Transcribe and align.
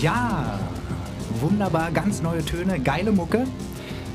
Ja, 0.00 0.58
wunderbar, 1.40 1.90
ganz 1.90 2.22
neue 2.22 2.42
Töne, 2.42 2.80
geile 2.80 3.12
Mucke. 3.12 3.46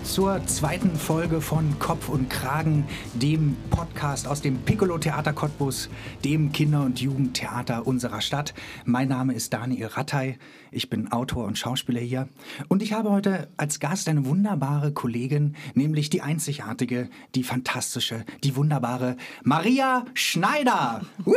Zur 0.04 0.44
zweiten 0.48 0.96
Folge 0.96 1.42
von 1.42 1.78
Kopf 1.78 2.10
und 2.10 2.28
Kragen, 2.28 2.88
dem 3.14 3.56
Podcast 3.70 4.28
aus 4.28 4.42
dem 4.42 4.58
Piccolo 4.58 4.98
Theater 4.98 5.34
Cottbus, 5.34 5.90
dem 6.24 6.52
Kinder- 6.52 6.84
und 6.84 7.02
Jugendtheater 7.02 7.86
unserer 7.86 8.22
Stadt. 8.22 8.56
Mein 8.86 9.10
Name 9.10 9.36
ist 9.36 9.54
Daniel 9.54 9.88
Rattay, 9.88 10.40
ich 10.72 10.90
bin 10.90 11.12
Autor 11.12 11.46
und 11.46 11.60
Schauspieler 11.60 12.02
hier. 12.02 12.30
Und 12.68 12.82
ich 12.82 12.94
habe 12.94 13.12
heute 13.12 13.48
als 13.56 13.80
Gast 13.80 14.10
eine 14.10 14.26
wunderbare 14.26 14.92
Kollegin, 14.92 15.56
nämlich 15.76 16.10
die 16.10 16.24
einzigartige, 16.24 17.10
die 17.36 17.44
fantastische, 17.44 18.26
die 18.44 18.56
wunderbare 18.56 19.18
Maria 19.44 20.06
Schneider. 20.16 21.02
Woo! 21.26 21.36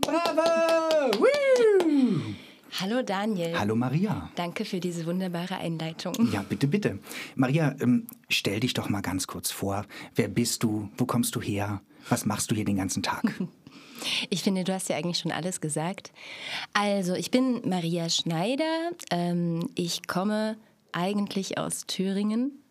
Bravo! 0.00 1.18
Woo! 1.18 2.29
Hallo 2.78 3.02
Daniel. 3.02 3.58
Hallo 3.58 3.74
Maria. 3.74 4.30
Danke 4.36 4.64
für 4.64 4.80
diese 4.80 5.04
wunderbare 5.06 5.56
Einleitung. 5.56 6.14
Ja, 6.32 6.42
bitte, 6.42 6.68
bitte. 6.68 6.98
Maria, 7.34 7.74
ähm, 7.80 8.06
stell 8.28 8.60
dich 8.60 8.74
doch 8.74 8.88
mal 8.88 9.00
ganz 9.00 9.26
kurz 9.26 9.50
vor. 9.50 9.84
Wer 10.14 10.28
bist 10.28 10.62
du? 10.62 10.88
Wo 10.96 11.04
kommst 11.04 11.34
du 11.34 11.40
her? 11.40 11.80
Was 12.08 12.24
machst 12.26 12.50
du 12.50 12.54
hier 12.54 12.64
den 12.64 12.76
ganzen 12.76 13.02
Tag? 13.02 13.22
Ich 14.30 14.42
finde, 14.42 14.64
du 14.64 14.72
hast 14.72 14.88
ja 14.88 14.96
eigentlich 14.96 15.18
schon 15.18 15.30
alles 15.30 15.60
gesagt. 15.60 16.10
Also, 16.72 17.12
ich 17.12 17.30
bin 17.30 17.60
Maria 17.68 18.08
Schneider. 18.08 18.92
Ähm, 19.10 19.68
ich 19.74 20.06
komme 20.06 20.56
eigentlich 20.92 21.58
aus 21.58 21.84
Thüringen, 21.86 22.62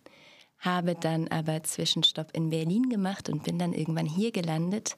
habe 0.57 0.95
dann 0.95 1.27
aber 1.27 1.61
Zwischenstopp 1.61 2.35
in 2.35 2.49
Berlin 2.49 2.89
gemacht 2.89 3.29
und 3.29 3.43
bin 3.43 3.59
dann 3.59 3.73
irgendwann 3.73 4.07
hier 4.07 4.31
gelandet 4.31 4.95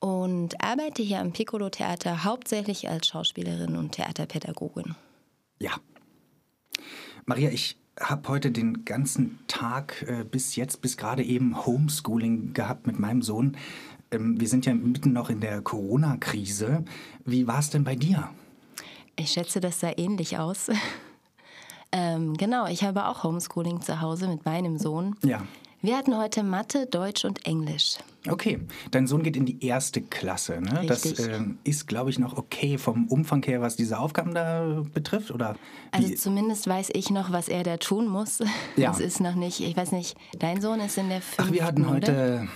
und 0.00 0.62
arbeite 0.62 1.02
hier 1.02 1.20
am 1.20 1.32
Piccolo 1.32 1.70
Theater 1.70 2.24
hauptsächlich 2.24 2.88
als 2.88 3.08
Schauspielerin 3.08 3.76
und 3.76 3.92
Theaterpädagogin. 3.92 4.94
Ja. 5.58 5.72
Maria, 7.26 7.50
ich 7.50 7.76
habe 8.00 8.28
heute 8.28 8.50
den 8.50 8.84
ganzen 8.84 9.38
Tag 9.48 10.04
äh, 10.06 10.24
bis 10.24 10.56
jetzt, 10.56 10.80
bis 10.80 10.96
gerade 10.96 11.22
eben 11.24 11.66
Homeschooling 11.66 12.52
gehabt 12.52 12.86
mit 12.86 12.98
meinem 12.98 13.22
Sohn. 13.22 13.56
Ähm, 14.10 14.40
wir 14.40 14.48
sind 14.48 14.66
ja 14.66 14.74
mitten 14.74 15.12
noch 15.12 15.30
in 15.30 15.40
der 15.40 15.60
Corona-Krise. 15.60 16.84
Wie 17.24 17.46
war 17.46 17.58
es 17.58 17.70
denn 17.70 17.84
bei 17.84 17.96
dir? 17.96 18.30
Ich 19.16 19.32
schätze, 19.32 19.60
das 19.60 19.80
sah 19.80 19.92
ähnlich 19.96 20.38
aus. 20.38 20.68
ähm, 21.92 22.36
genau, 22.36 22.66
ich 22.66 22.84
habe 22.84 23.06
auch 23.06 23.24
Homeschooling 23.24 23.82
zu 23.82 24.00
Hause 24.00 24.28
mit 24.28 24.44
meinem 24.44 24.78
Sohn. 24.78 25.16
Ja. 25.24 25.42
Wir 25.80 25.96
hatten 25.96 26.16
heute 26.18 26.42
Mathe, 26.42 26.86
Deutsch 26.86 27.24
und 27.24 27.46
Englisch. 27.46 27.98
Okay, 28.28 28.58
dein 28.90 29.06
Sohn 29.06 29.22
geht 29.22 29.36
in 29.36 29.46
die 29.46 29.64
erste 29.64 30.02
Klasse. 30.02 30.60
Ne? 30.60 30.82
Das 30.88 31.04
äh, 31.04 31.40
ist, 31.62 31.86
glaube 31.86 32.10
ich, 32.10 32.18
noch 32.18 32.36
okay 32.36 32.78
vom 32.78 33.06
Umfang 33.06 33.44
her, 33.44 33.60
was 33.60 33.76
diese 33.76 34.00
Aufgaben 34.00 34.34
da 34.34 34.82
betrifft, 34.92 35.30
oder? 35.30 35.54
Also 35.92 36.12
zumindest 36.16 36.66
weiß 36.66 36.90
ich 36.94 37.10
noch, 37.10 37.30
was 37.30 37.48
er 37.48 37.62
da 37.62 37.76
tun 37.76 38.08
muss. 38.08 38.40
Ja. 38.76 38.90
Das 38.90 38.98
ist 38.98 39.20
noch 39.20 39.36
nicht, 39.36 39.60
ich 39.60 39.76
weiß 39.76 39.92
nicht, 39.92 40.16
dein 40.38 40.60
Sohn 40.60 40.80
ist 40.80 40.98
in 40.98 41.10
der 41.10 41.20
fünften, 41.20 41.42
Ach, 41.42 41.52
wir 41.52 41.64
hatten 41.64 41.88
heute... 41.88 42.12
Oder? 42.12 42.48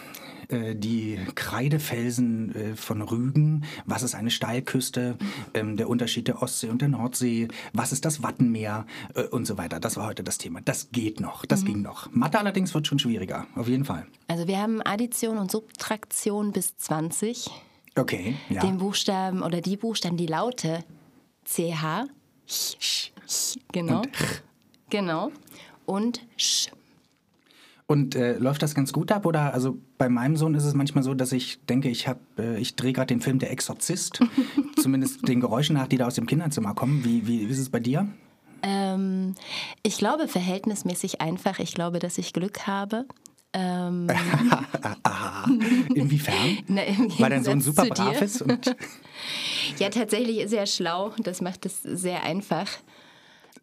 Äh, 0.49 0.75
die 0.75 1.19
Kreidefelsen 1.35 2.55
äh, 2.55 2.77
von 2.77 3.03
Rügen, 3.03 3.65
was 3.87 4.03
ist 4.03 4.15
eine 4.15 4.31
Steilküste, 4.31 5.17
ähm, 5.55 5.77
der 5.77 5.89
Unterschied 5.89 6.29
der 6.29 6.43
Ostsee 6.43 6.69
und 6.69 6.81
der 6.83 6.89
Nordsee, 6.89 7.49
was 7.73 7.93
ist 7.93 8.05
das 8.05 8.23
Wattenmeer 8.23 8.87
äh, 9.15 9.25
und 9.25 9.47
so 9.47 9.59
weiter. 9.59 9.81
Das 9.81 9.97
war 9.97 10.07
heute 10.07 10.23
das 10.23 10.39
Thema. 10.39 10.61
Das 10.61 10.91
geht 10.91 11.21
noch, 11.21 11.47
das 11.47 11.63
mhm. 11.63 11.67
ging 11.67 11.83
noch. 11.83 12.11
Mathe 12.13 12.39
allerdings 12.39 12.75
wird 12.75 12.87
schon 12.87 12.99
schwieriger, 12.99 13.47
auf 13.55 13.69
jeden 13.69 13.85
Fall. 13.85 14.07
Also 14.29 14.47
wir 14.47 14.59
haben 14.59 14.83
Addition 14.83 15.39
und 15.39 15.51
Subtraktion 15.51 16.53
bis 16.53 16.77
20. 16.77 17.51
Okay, 17.97 18.37
ja. 18.49 18.61
Den 18.61 18.79
Buchstaben 18.79 19.43
oder 19.43 19.61
die 19.61 19.77
Buchstaben, 19.77 20.17
die 20.17 20.27
Laute 20.27 20.85
CH, 21.45 22.07
genau, 23.73 24.03
genau, 24.89 25.31
und 25.85 26.23
Sch. 26.37 26.71
Und 27.87 28.15
äh, 28.15 28.39
läuft 28.39 28.63
das 28.63 28.75
ganz 28.75 28.93
gut 28.93 29.13
ab? 29.13 29.27
Oder 29.27 29.53
also 29.53 29.77
bei 29.99 30.09
meinem 30.09 30.37
Sohn 30.37 30.55
ist 30.55 30.65
es 30.65 30.75
manchmal 30.75 31.05
so, 31.05 31.15
dass 31.15 31.33
ich 31.33 31.65
denke, 31.67 31.89
ich 31.89 32.09
habe, 32.09 32.21
äh, 32.39 32.59
ich 32.59 32.75
drehe 32.77 32.93
gerade 32.93 33.09
den 33.09 33.21
Film 33.21 33.39
Der 33.39 33.51
Exorzist, 33.51 34.21
zumindest 34.81 35.29
den 35.29 35.41
Geräuschen 35.41 35.75
nach, 35.75 35.89
die 35.89 35.99
da 35.99 36.07
aus 36.07 36.15
dem 36.15 36.27
Kinderzimmer 36.27 36.75
kommen. 36.75 37.05
Wie, 37.05 37.27
wie, 37.27 37.41
wie 37.49 37.53
ist 37.53 37.59
es 37.59 37.69
bei 37.69 37.81
dir? 37.81 38.09
Ähm, 38.63 39.35
ich 39.83 39.99
glaube 39.99 40.29
verhältnismäßig 40.29 41.21
einfach. 41.21 41.59
Ich 41.59 41.75
glaube, 41.75 41.99
dass 41.99 42.19
ich 42.19 42.33
Glück 42.33 42.67
habe. 42.67 43.07
Ähm, 43.53 44.09
Inwiefern? 45.95 46.59
Na, 46.69 46.83
Weil 47.19 47.31
dein 47.31 47.45
Sohn 47.45 47.61
super 47.61 47.85
brav 47.87 48.23
ist? 48.23 48.45
Ja, 49.79 49.91
tatsächlich 49.91 50.39
ist 50.39 50.53
er 50.53 50.67
schlau. 50.67 51.13
Das 51.19 51.41
macht 51.41 51.67
es 51.67 51.83
sehr 51.83 52.23
einfach. 52.23 52.69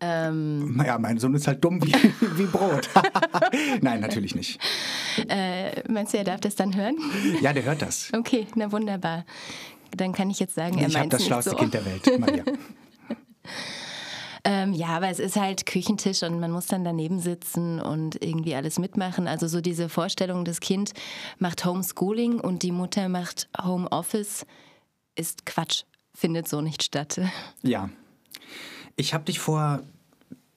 Ähm, 0.02 0.78
naja, 0.78 0.98
mein 0.98 1.18
Sohn 1.18 1.34
ist 1.36 1.48
halt 1.48 1.64
dumm 1.64 1.84
wie, 1.84 1.94
wie 2.38 2.46
Brot. 2.46 2.90
Nein, 3.82 4.00
natürlich 4.00 4.34
nicht. 4.36 4.60
Äh, 5.28 5.88
meinst 5.90 6.14
du, 6.14 6.18
er 6.18 6.24
darf 6.24 6.40
das 6.40 6.56
dann 6.56 6.76
hören? 6.76 6.98
Ja, 7.42 7.54
der 7.54 7.64
hört 7.64 7.82
das. 7.82 8.12
Okay, 8.14 8.48
na 8.56 8.72
wunderbar. 8.72 9.26
Dann 9.96 10.14
kann 10.14 10.30
ich 10.30 10.40
jetzt 10.40 10.56
sagen, 10.56 10.78
er 10.78 10.90
meint 10.90 10.90
es 10.92 10.94
Ich 10.94 10.98
habe 10.98 11.10
das 11.10 11.26
schlauste 11.26 11.50
so. 11.52 11.56
Kind 11.56 11.74
der 11.74 11.86
Welt, 11.86 12.20
Maria. 12.20 12.44
Ähm, 14.44 14.74
ja, 14.74 14.88
aber 14.88 15.10
es 15.10 15.20
ist 15.20 15.36
halt 15.36 15.66
Küchentisch 15.66 16.24
und 16.24 16.40
man 16.40 16.52
muss 16.52 16.68
dann 16.68 16.84
daneben 16.84 17.20
sitzen 17.20 17.80
und 17.82 18.24
irgendwie 18.24 18.56
alles 18.56 18.80
mitmachen. 18.80 19.28
Also 19.28 19.48
so 19.48 19.62
diese 19.62 19.90
Vorstellung, 19.90 20.46
das 20.46 20.60
Kind 20.60 20.94
macht 21.40 21.66
Homeschooling 21.66 22.40
und 22.40 22.64
die 22.64 22.72
Mutter 22.72 23.10
macht 23.10 23.50
Homeoffice, 23.62 24.46
ist 25.16 25.46
Quatsch, 25.46 25.84
findet 26.14 26.48
so 26.48 26.62
nicht 26.62 26.84
statt. 26.84 27.20
Ja. 27.62 27.90
Ich 29.00 29.14
habe 29.14 29.24
dich 29.24 29.40
vor 29.40 29.80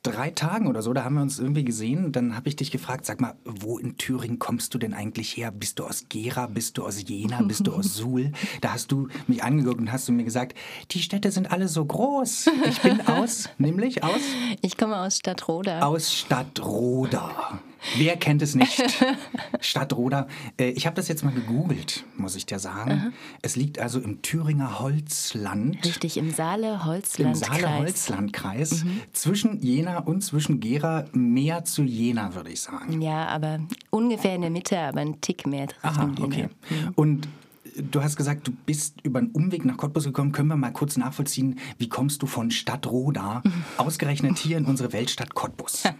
drei 0.02 0.30
Tagen 0.30 0.66
oder 0.66 0.82
so, 0.82 0.92
da 0.92 1.04
haben 1.04 1.14
wir 1.14 1.22
uns 1.22 1.38
irgendwie 1.38 1.64
gesehen. 1.64 2.10
Dann 2.10 2.34
habe 2.34 2.48
ich 2.48 2.56
dich 2.56 2.72
gefragt, 2.72 3.06
sag 3.06 3.20
mal, 3.20 3.36
wo 3.44 3.78
in 3.78 3.96
Thüringen 3.98 4.40
kommst 4.40 4.74
du 4.74 4.78
denn 4.78 4.94
eigentlich 4.94 5.36
her? 5.36 5.52
Bist 5.52 5.78
du 5.78 5.84
aus 5.84 6.06
Gera? 6.08 6.48
Bist 6.48 6.76
du 6.76 6.84
aus 6.84 7.08
Jena? 7.08 7.40
Bist 7.42 7.68
du 7.68 7.72
aus 7.72 7.94
Suhl? 7.94 8.32
Da 8.60 8.72
hast 8.72 8.90
du 8.90 9.06
mich 9.28 9.44
angeguckt 9.44 9.78
und 9.78 9.92
hast 9.92 10.08
du 10.08 10.12
mir 10.12 10.24
gesagt, 10.24 10.58
die 10.90 10.98
Städte 10.98 11.30
sind 11.30 11.52
alle 11.52 11.68
so 11.68 11.84
groß. 11.84 12.50
Ich 12.68 12.82
bin 12.82 13.00
aus, 13.06 13.48
nämlich 13.58 14.02
aus? 14.02 14.22
Ich 14.60 14.76
komme 14.76 14.96
aus 14.96 15.18
Stadtroda. 15.18 15.82
Aus 15.82 16.12
Stadtroda. 16.12 17.60
Wer 17.96 18.16
kennt 18.16 18.42
es 18.42 18.54
nicht? 18.54 18.82
Stadtroda. 19.60 20.28
Äh, 20.58 20.70
ich 20.70 20.86
habe 20.86 20.96
das 20.96 21.08
jetzt 21.08 21.24
mal 21.24 21.32
gegoogelt, 21.32 22.04
muss 22.16 22.36
ich 22.36 22.46
dir 22.46 22.58
sagen. 22.58 22.90
Aha. 22.92 23.12
Es 23.42 23.56
liegt 23.56 23.78
also 23.78 24.00
im 24.00 24.22
Thüringer 24.22 24.80
Holzland. 24.80 25.84
Richtig, 25.84 26.16
im 26.16 26.30
Saale-Holzlandkreis. 26.30 27.42
Im 27.42 27.62
Saale-Holzlandkreis. 27.62 28.84
Mhm. 28.84 29.00
Zwischen 29.12 29.60
Jena 29.60 29.98
und 29.98 30.22
zwischen 30.22 30.60
Gera 30.60 31.04
mehr 31.12 31.64
zu 31.64 31.82
Jena, 31.82 32.34
würde 32.34 32.50
ich 32.50 32.60
sagen. 32.60 33.02
Ja, 33.02 33.26
aber 33.26 33.60
ungefähr 33.90 34.34
in 34.34 34.42
der 34.42 34.50
Mitte, 34.50 34.78
aber 34.78 35.00
ein 35.00 35.20
Tick 35.20 35.46
mehr 35.46 35.68
Aha, 35.82 36.10
okay. 36.20 36.48
Mhm. 36.70 36.92
Und 36.94 37.28
du 37.76 38.02
hast 38.02 38.16
gesagt, 38.16 38.48
du 38.48 38.52
bist 38.66 39.00
über 39.02 39.18
einen 39.18 39.30
Umweg 39.30 39.64
nach 39.64 39.76
Cottbus 39.76 40.04
gekommen. 40.04 40.32
Können 40.32 40.48
wir 40.48 40.56
mal 40.56 40.72
kurz 40.72 40.96
nachvollziehen, 40.96 41.58
wie 41.78 41.88
kommst 41.88 42.22
du 42.22 42.26
von 42.26 42.50
Stadtroda 42.50 43.42
ausgerechnet 43.76 44.38
hier 44.38 44.58
in 44.58 44.64
unsere 44.64 44.92
Weltstadt 44.92 45.34
Cottbus? 45.34 45.84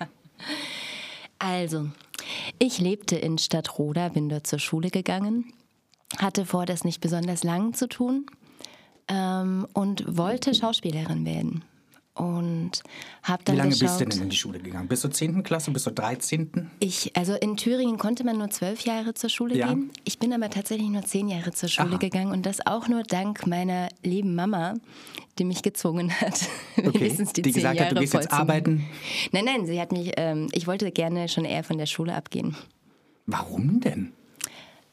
Also, 1.43 1.89
ich 2.61 2.79
lebte 2.79 3.17
in 3.17 3.37
Stadtroda, 3.37 4.11
bin 4.11 4.29
dort 4.29 4.47
zur 4.47 4.61
Schule 4.61 4.91
gegangen, 4.91 5.53
hatte 6.19 6.47
vor, 6.47 6.67
das 6.67 6.85
nicht 6.85 7.01
besonders 7.01 7.43
lang 7.43 7.75
zu 7.75 7.89
tun 7.89 8.27
ähm, 9.09 9.67
und 9.73 10.17
wollte 10.17 10.55
Schauspielerin 10.55 11.27
werden. 11.27 11.65
Und 12.15 12.83
habe 13.23 13.43
dann 13.45 13.55
Wie 13.55 13.59
lange 13.59 13.71
geschaut, 13.71 13.89
bist 13.89 14.01
du 14.01 14.05
denn 14.05 14.23
in 14.25 14.29
die 14.29 14.37
Schule 14.37 14.59
gegangen? 14.59 14.87
Bis 14.87 15.01
zur 15.01 15.11
10. 15.11 15.43
Klasse, 15.43 15.71
bis 15.71 15.85
zur 15.85 15.95
13.? 15.95 16.71
Ich, 16.79 17.17
also 17.17 17.35
in 17.35 17.57
Thüringen 17.57 17.97
konnte 17.97 18.23
man 18.23 18.37
nur 18.37 18.51
zwölf 18.51 18.83
Jahre 18.83 19.15
zur 19.15 19.31
Schule 19.31 19.57
Ja. 19.57 19.69
gehen. 19.69 19.91
Ich 20.05 20.19
bin 20.19 20.31
aber 20.35 20.51
tatsächlich 20.51 20.91
nur 20.91 21.03
zehn 21.05 21.29
Jahre 21.29 21.53
zur 21.53 21.71
Schule 21.71 21.89
Aha. 21.93 21.97
gegangen 21.97 22.31
und 22.33 22.45
das 22.45 22.67
auch 22.67 22.87
nur 22.89 23.03
dank 23.03 23.47
meiner 23.47 23.89
lieben 24.03 24.35
Mama, 24.35 24.75
die 25.39 25.45
mich 25.45 25.63
gezwungen 25.63 26.13
hat, 26.21 26.39
Okay. 26.77 26.93
wenigstens 27.01 27.33
die, 27.33 27.41
Die 27.43 27.51
zehn 27.51 27.63
gesagt 27.63 27.81
hat, 27.81 27.85
Jahre 27.87 27.95
du 27.95 28.01
gehst 28.01 28.13
jetzt 28.13 28.25
voll 28.25 28.31
zu 28.31 28.39
arbeiten. 28.39 28.85
Nein, 29.33 29.47
nein, 29.47 29.65
sie 29.67 29.81
hat 29.81 29.93
mich, 29.93 30.13
ähm, 30.19 30.49
ich 30.53 30.67
wollte 30.67 30.91
gerne 30.91 31.29
schon 31.29 31.47
eher 31.47 31.65
von 31.65 31.79
der 31.79 31.87
Schule 31.87 32.15
abgehen. 32.15 32.55
Warum 33.25 33.81
denn? 33.81 34.13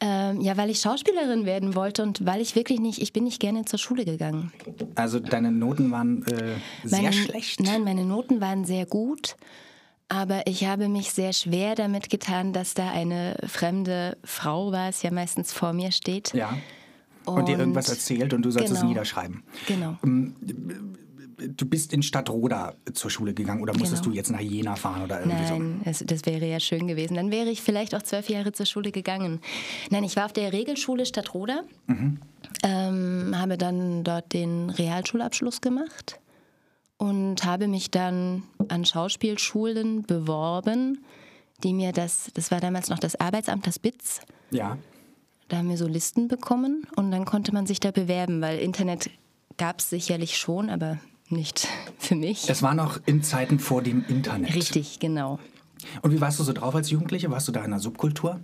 Ähm, 0.01 0.39
ja, 0.39 0.55
weil 0.55 0.69
ich 0.69 0.79
Schauspielerin 0.79 1.45
werden 1.45 1.75
wollte 1.75 2.03
und 2.03 2.25
weil 2.25 2.39
ich 2.39 2.55
wirklich 2.55 2.79
nicht, 2.79 3.01
ich 3.01 3.11
bin 3.11 3.25
nicht 3.25 3.41
gerne 3.41 3.65
zur 3.65 3.79
Schule 3.79 4.05
gegangen. 4.05 4.53
Also 4.95 5.19
deine 5.19 5.51
Noten 5.51 5.91
waren 5.91 6.23
äh, 6.27 6.55
sehr 6.85 7.01
Meine- 7.01 7.13
schlecht. 7.13 7.59
Nein, 7.59 7.83
meine 7.83 8.05
Noten 8.05 8.39
waren 8.39 8.63
sehr 8.63 8.85
gut, 8.85 9.35
aber 10.07 10.47
ich 10.47 10.65
habe 10.65 10.87
mich 10.87 11.11
sehr 11.11 11.33
schwer 11.33 11.75
damit 11.75 12.09
getan, 12.09 12.53
dass 12.53 12.73
da 12.75 12.89
eine 12.91 13.35
fremde 13.45 14.17
Frau 14.23 14.71
war, 14.71 14.87
es 14.87 15.01
ja 15.03 15.11
meistens 15.11 15.51
vor 15.51 15.73
mir 15.73 15.91
steht. 15.91 16.33
Ja. 16.33 16.57
Und, 17.25 17.47
dir 17.49 17.59
irgendwas 17.59 17.89
erzählt 17.89 18.33
und 18.33 18.41
du 18.43 18.51
sollst 18.51 18.71
es 18.71 18.77
Genau. 18.79 18.89
niederschreiben. 18.89 19.43
Genau. 19.67 19.97
Du 21.55 21.65
bist 21.65 21.93
in 21.93 22.01
Stadtroda 22.03 22.75
zur 22.93 23.09
Schule 23.09 23.33
gegangen 23.33 23.61
oder 23.61 23.73
musstest 23.77 24.03
Genau. 24.03 24.11
du 24.13 24.17
jetzt 24.17 24.31
nach 24.31 24.39
Jena 24.39 24.75
fahren 24.75 25.03
oder 25.03 25.19
irgendwie 25.21 25.45
so? 25.47 25.53
Nein, 25.55 25.81
das, 25.83 26.25
wäre 26.25 26.45
ja 26.45 26.59
schön 26.59 26.87
gewesen. 26.87 27.15
Dann 27.15 27.31
wäre 27.31 27.49
ich 27.49 27.61
vielleicht 27.61 27.95
auch 27.95 28.01
zwölf 28.01 28.29
Jahre 28.29 28.51
zur 28.51 28.65
Schule 28.65 28.91
gegangen. 28.91 29.39
Nein, 29.89 30.03
ich 30.03 30.15
war 30.15 30.25
auf 30.25 30.33
der 30.33 30.53
Regelschule 30.53 31.05
Stadtroda, 31.05 31.61
ähm, 32.63 33.33
habe 33.35 33.57
dann 33.57 34.03
dort 34.03 34.33
den 34.33 34.69
Realschulabschluss 34.69 35.61
gemacht 35.61 36.19
und 36.97 37.43
habe 37.45 37.67
mich 37.67 37.91
dann 37.91 38.43
an 38.67 38.85
Schauspielschulen 38.85 40.03
beworben, 40.03 41.03
die 41.63 41.73
mir 41.73 41.91
das, 41.91 42.29
das 42.33 42.51
war 42.51 42.59
damals 42.59 42.89
noch 42.89 42.99
das 42.99 43.19
Arbeitsamt, 43.19 43.65
das 43.67 43.79
BITS. 43.79 44.21
Ja. 44.51 44.77
Da 45.47 45.57
haben 45.57 45.69
wir 45.69 45.77
so 45.77 45.87
Listen 45.87 46.27
bekommen 46.27 46.85
und 46.95 47.11
dann 47.11 47.25
konnte 47.25 47.53
man 47.53 47.65
sich 47.65 47.79
da 47.79 47.91
bewerben, 47.91 48.41
weil 48.41 48.59
Internet 48.59 49.09
gab 49.57 49.79
es 49.79 49.89
sicherlich 49.89 50.37
schon, 50.37 50.69
aber 50.69 50.99
nicht 51.29 51.67
für 51.97 52.15
mich. 52.15 52.45
Das 52.45 52.61
war 52.61 52.73
noch 52.73 52.99
in 53.05 53.23
Zeiten 53.23 53.59
vor 53.59 53.81
dem 53.81 54.03
Internet. 54.07 54.55
Richtig, 54.55 54.99
genau. 54.99 55.39
Und 56.01 56.11
wie 56.11 56.19
warst 56.21 56.39
du 56.39 56.43
so 56.43 56.53
drauf 56.53 56.75
als 56.75 56.89
Jugendliche? 56.89 57.31
Warst 57.31 57.47
du 57.47 57.51
da 57.51 57.63
in 57.63 57.71
der 57.71 57.79
Subkultur? 57.79 58.39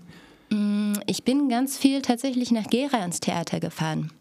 Ich 1.07 1.23
bin 1.23 1.49
ganz 1.49 1.77
viel 1.77 2.01
tatsächlich 2.01 2.51
nach 2.51 2.67
Gera 2.67 3.03
ins 3.03 3.19
Theater 3.19 3.59
gefahren. 3.59 4.11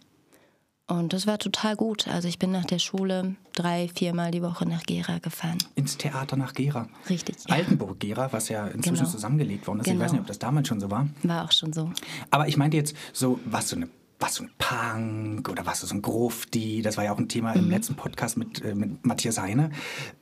Und 0.86 1.12
das 1.14 1.26
war 1.26 1.38
total 1.38 1.76
gut. 1.76 2.08
Also 2.08 2.28
ich 2.28 2.38
bin 2.38 2.50
nach 2.50 2.64
der 2.64 2.78
Schule 2.78 3.36
drei, 3.54 3.88
viermal 3.94 4.30
die 4.30 4.42
Woche 4.42 4.66
nach 4.68 4.82
Gera 4.82 5.18
gefahren. 5.18 5.58
Ins 5.76 5.96
Theater 5.96 6.36
nach 6.36 6.52
Gera. 6.54 6.88
Richtig. 7.08 7.36
Altenburg-Gera, 7.48 8.32
was 8.32 8.48
ja 8.48 8.66
inzwischen 8.66 8.96
Genau. 8.96 9.08
zusammengelegt 9.10 9.66
worden 9.66 9.80
ist. 9.80 9.86
Ich 9.86 9.92
Genau. 9.92 10.04
weiß 10.04 10.12
nicht, 10.12 10.20
ob 10.22 10.26
das 10.26 10.38
damals 10.38 10.68
schon 10.68 10.80
so 10.80 10.90
war. 10.90 11.08
War 11.22 11.44
auch 11.44 11.52
schon 11.52 11.72
so. 11.72 11.90
Aber 12.30 12.48
ich 12.48 12.56
meinte 12.56 12.76
jetzt 12.76 12.94
so, 13.12 13.38
warst 13.46 13.72
du 13.72 13.76
eine 13.76 13.88
warst 14.24 14.38
du 14.38 14.44
ein 14.44 14.50
Punk 14.56 15.50
oder 15.50 15.66
warst 15.66 15.82
du 15.82 15.86
so 15.86 15.94
ein 15.94 16.00
Grufti? 16.00 16.80
Das 16.80 16.96
war 16.96 17.04
ja 17.04 17.12
auch 17.12 17.18
ein 17.18 17.28
Thema 17.28 17.52
im 17.52 17.68
letzten 17.68 17.94
Podcast 17.94 18.38
mit, 18.38 18.64
äh, 18.64 18.74
mit 18.74 19.04
Matthias 19.04 19.38
Heine. 19.38 19.68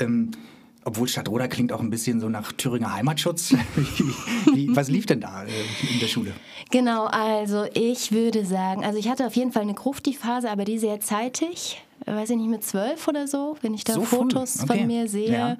Ähm, 0.00 0.32
obwohl 0.84 1.06
Stadtroda 1.06 1.46
klingt 1.46 1.72
auch 1.72 1.78
ein 1.78 1.88
bisschen 1.90 2.18
so 2.18 2.28
nach 2.28 2.50
Thüringer 2.50 2.92
Heimatschutz. 2.92 3.52
wie, 4.54 4.74
was 4.74 4.88
lief 4.88 5.06
denn 5.06 5.20
da 5.20 5.44
äh, 5.44 5.48
in 5.92 6.00
der 6.00 6.08
Schule? 6.08 6.32
Genau, 6.72 7.04
also 7.06 7.64
ich 7.74 8.10
würde 8.10 8.44
sagen, 8.44 8.84
also 8.84 8.98
ich 8.98 9.08
hatte 9.08 9.24
auf 9.24 9.36
jeden 9.36 9.52
Fall 9.52 9.62
eine 9.62 9.74
Grufti-Phase, 9.74 10.50
aber 10.50 10.64
die 10.64 10.80
sehr 10.80 10.98
zeitig. 11.00 11.80
Weiß 12.04 12.30
ich 12.30 12.36
nicht, 12.36 12.48
mit 12.50 12.64
zwölf 12.64 13.06
oder 13.06 13.28
so, 13.28 13.56
wenn 13.62 13.72
ich 13.74 13.84
da 13.84 13.92
So? 13.92 14.02
Fotos 14.02 14.64
Okay. 14.64 14.78
von 14.78 14.86
mir 14.88 15.08
sehe, 15.08 15.30
Ja. 15.32 15.56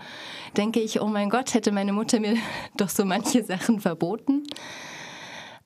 denke 0.56 0.80
ich, 0.80 1.00
oh 1.00 1.06
mein 1.06 1.30
Gott, 1.30 1.54
hätte 1.54 1.70
meine 1.70 1.92
Mutter 1.92 2.18
mir 2.18 2.34
doch 2.76 2.88
so 2.88 3.04
manche 3.04 3.44
Sachen 3.44 3.78
verboten. 3.78 4.42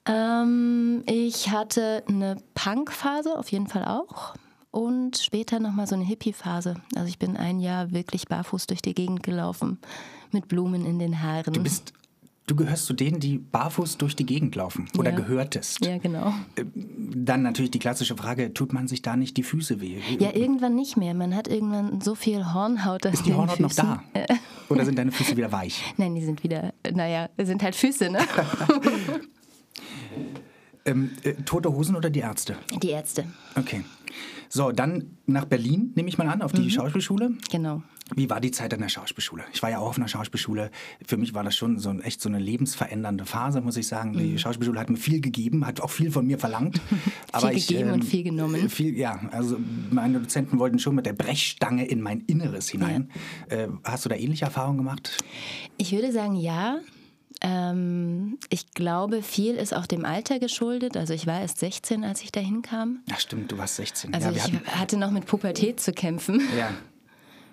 Ähm, 0.06 1.02
ich 1.06 1.50
hatte 1.50 2.04
eine 2.08 2.36
Punk-Phase, 2.54 3.38
auf 3.38 3.50
jeden 3.50 3.66
Fall 3.66 3.84
auch. 3.84 4.34
Und 4.70 5.16
später 5.18 5.58
nochmal 5.58 5.86
so 5.86 5.94
eine 5.94 6.04
Hippie-Phase. 6.04 6.74
Also 6.94 7.08
ich 7.08 7.18
bin 7.18 7.36
ein 7.36 7.60
Jahr 7.60 7.92
wirklich 7.92 8.28
barfuß 8.28 8.66
durch 8.66 8.82
die 8.82 8.94
Gegend 8.94 9.22
gelaufen, 9.22 9.78
mit 10.32 10.48
Blumen 10.48 10.84
in 10.84 10.98
den 10.98 11.22
Haaren. 11.22 11.54
Du 11.54 11.62
bist, 11.62 11.94
du 12.46 12.54
gehörst 12.54 12.84
zu 12.84 12.92
denen, 12.92 13.18
die 13.18 13.38
barfuß 13.38 13.96
durch 13.96 14.14
die 14.16 14.26
Gegend 14.26 14.54
laufen 14.54 14.86
oder 14.98 15.10
Ja. 15.12 15.16
gehörtest. 15.16 15.82
ja, 15.84 15.96
genau. 15.96 16.34
Dann 16.74 17.40
natürlich 17.42 17.70
die 17.70 17.78
klassische 17.78 18.16
Frage, 18.16 18.52
tut 18.52 18.74
man 18.74 18.86
sich 18.86 19.00
da 19.00 19.16
nicht 19.16 19.38
die 19.38 19.44
Füße 19.44 19.80
weh? 19.80 19.98
Ja, 20.18 20.34
irgendwann 20.34 20.74
nicht 20.74 20.98
mehr. 20.98 21.14
Man 21.14 21.34
hat 21.34 21.48
irgendwann 21.48 22.02
so 22.02 22.14
viel 22.14 22.52
Hornhaut, 22.52 23.04
dass 23.06 23.14
Ist 23.14 23.26
die 23.26 23.32
Hornhaut 23.34 23.60
noch 23.60 23.72
da? 23.72 24.02
Äh. 24.12 24.26
Oder 24.68 24.84
sind 24.84 24.98
deine 24.98 25.10
Füße 25.10 25.38
wieder 25.38 25.50
weich? 25.52 25.82
Nein, 25.96 26.14
die 26.14 26.24
sind 26.24 26.42
wieder, 26.42 26.74
naja, 26.92 27.30
sind 27.38 27.62
halt 27.62 27.74
Füße, 27.74 28.10
ne? 28.10 28.18
Ähm, 30.84 31.10
äh, 31.24 31.34
tote 31.44 31.72
Hosen 31.72 31.96
oder 31.96 32.10
die 32.10 32.20
Ärzte? 32.20 32.56
Die 32.82 32.90
Ärzte, 32.90 33.24
Okay. 33.56 33.84
So, 34.48 34.70
dann 34.70 35.16
nach 35.26 35.44
Berlin, 35.44 35.92
nehme 35.96 36.08
ich 36.08 36.18
mal 36.18 36.28
an, 36.28 36.40
auf 36.40 36.52
die 36.52 36.70
Schauspielschule. 36.70 37.32
genau. 37.50 37.82
Wie 38.14 38.30
war 38.30 38.40
die 38.40 38.52
Zeit 38.52 38.72
an 38.72 38.80
der 38.80 38.88
Schauspielschule? 38.88 39.42
Ich 39.52 39.64
war 39.64 39.70
ja 39.70 39.80
auch 39.80 39.88
auf 39.88 39.96
einer 39.96 40.06
Schauspielschule. 40.06 40.70
Für 41.04 41.16
mich 41.16 41.34
war 41.34 41.42
das 41.42 41.56
schon 41.56 41.80
so 41.80 41.88
ein, 41.88 42.00
echt 42.00 42.20
so 42.20 42.28
eine 42.28 42.38
lebensverändernde 42.38 43.26
Phase, 43.26 43.60
muss 43.60 43.76
ich 43.76 43.88
sagen. 43.88 44.12
Die 44.12 44.38
Schauspielschule 44.38 44.78
hat 44.78 44.88
mir 44.88 44.96
viel 44.96 45.20
gegeben, 45.20 45.66
hat 45.66 45.80
auch 45.80 45.90
viel 45.90 46.12
von 46.12 46.24
mir 46.24 46.38
verlangt. 46.38 46.80
Aber 47.32 47.52
ich, 47.52 47.66
gegeben 47.66 47.90
und 47.90 48.02
ähm, 48.02 48.06
viel 48.06 48.22
genommen. 48.22 48.70
Viel, 48.70 48.96
ja, 48.96 49.18
also 49.32 49.58
meine 49.90 50.20
Dozenten 50.20 50.60
wollten 50.60 50.78
schon 50.78 50.94
mit 50.94 51.04
der 51.04 51.14
Brechstange 51.14 51.84
in 51.84 52.00
mein 52.00 52.20
Inneres 52.20 52.68
hinein. 52.68 53.10
Äh, 53.48 53.66
hast 53.82 54.04
du 54.04 54.08
da 54.08 54.14
ähnliche 54.14 54.44
Erfahrungen 54.44 54.78
gemacht? 54.78 55.24
Ich 55.76 55.90
würde 55.90 56.12
sagen, 56.12 56.36
ja. 56.36 56.78
Ähm, 57.42 58.38
ich 58.48 58.70
glaube, 58.72 59.22
viel 59.22 59.54
ist 59.56 59.74
auch 59.74 59.86
dem 59.86 60.04
Alter 60.04 60.38
geschuldet. 60.38 60.96
Also 60.96 61.12
ich 61.14 61.26
war 61.26 61.40
erst 61.40 61.58
16, 61.58 62.04
als 62.04 62.22
ich 62.22 62.32
da 62.32 62.40
hinkam. 62.40 63.00
Ja, 63.08 63.18
stimmt, 63.18 63.52
du 63.52 63.58
warst 63.58 63.76
16. 63.76 64.14
Also 64.14 64.30
ja, 64.30 64.36
ich 64.36 64.42
hatten, 64.42 64.66
hatte 64.66 64.96
noch 64.96 65.10
mit 65.10 65.26
Pubertät 65.26 65.80
zu 65.80 65.92
kämpfen. 65.92 66.40
ja, 66.56 66.70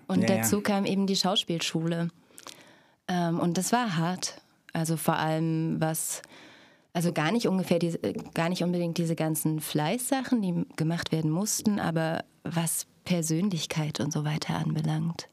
Und 0.07 0.21
Ja, 0.21 0.35
ja. 0.35 0.41
dazu 0.41 0.62
kam 0.62 0.85
eben 0.85 1.07
die 1.07 1.15
Schauspielschule. 1.15 2.09
Ähm, 3.07 3.39
und 3.39 3.57
das 3.57 3.71
war 3.71 3.97
hart. 3.97 4.41
Also 4.71 4.97
vor 4.97 5.18
allem 5.18 5.80
was, 5.80 6.21
also 6.94 7.12
gar 7.12 7.31
nicht 7.31 7.47
ungefähr 7.47 7.80
diese, 7.80 8.00
gar 8.33 8.50
nicht 8.50 8.63
unbedingt 8.63 8.97
diese 8.97 9.15
ganzen 9.15 9.59
Fleißsachen, 9.59 10.41
die 10.41 10.65
gemacht 10.77 11.12
werden 11.12 11.30
mussten, 11.30 11.80
aber 11.80 12.24
was 12.44 12.88
Persönlichkeit 13.06 14.00
und 14.00 14.12
so 14.12 14.24
weiter 14.24 14.56
anbelangt. 14.56 15.27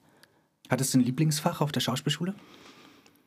Hattest 0.69 0.93
du 0.94 0.99
ein 0.99 1.05
Lieblingsfach 1.05 1.61
auf 1.61 1.73
der 1.73 1.81
Schauspielschule? 1.81 2.35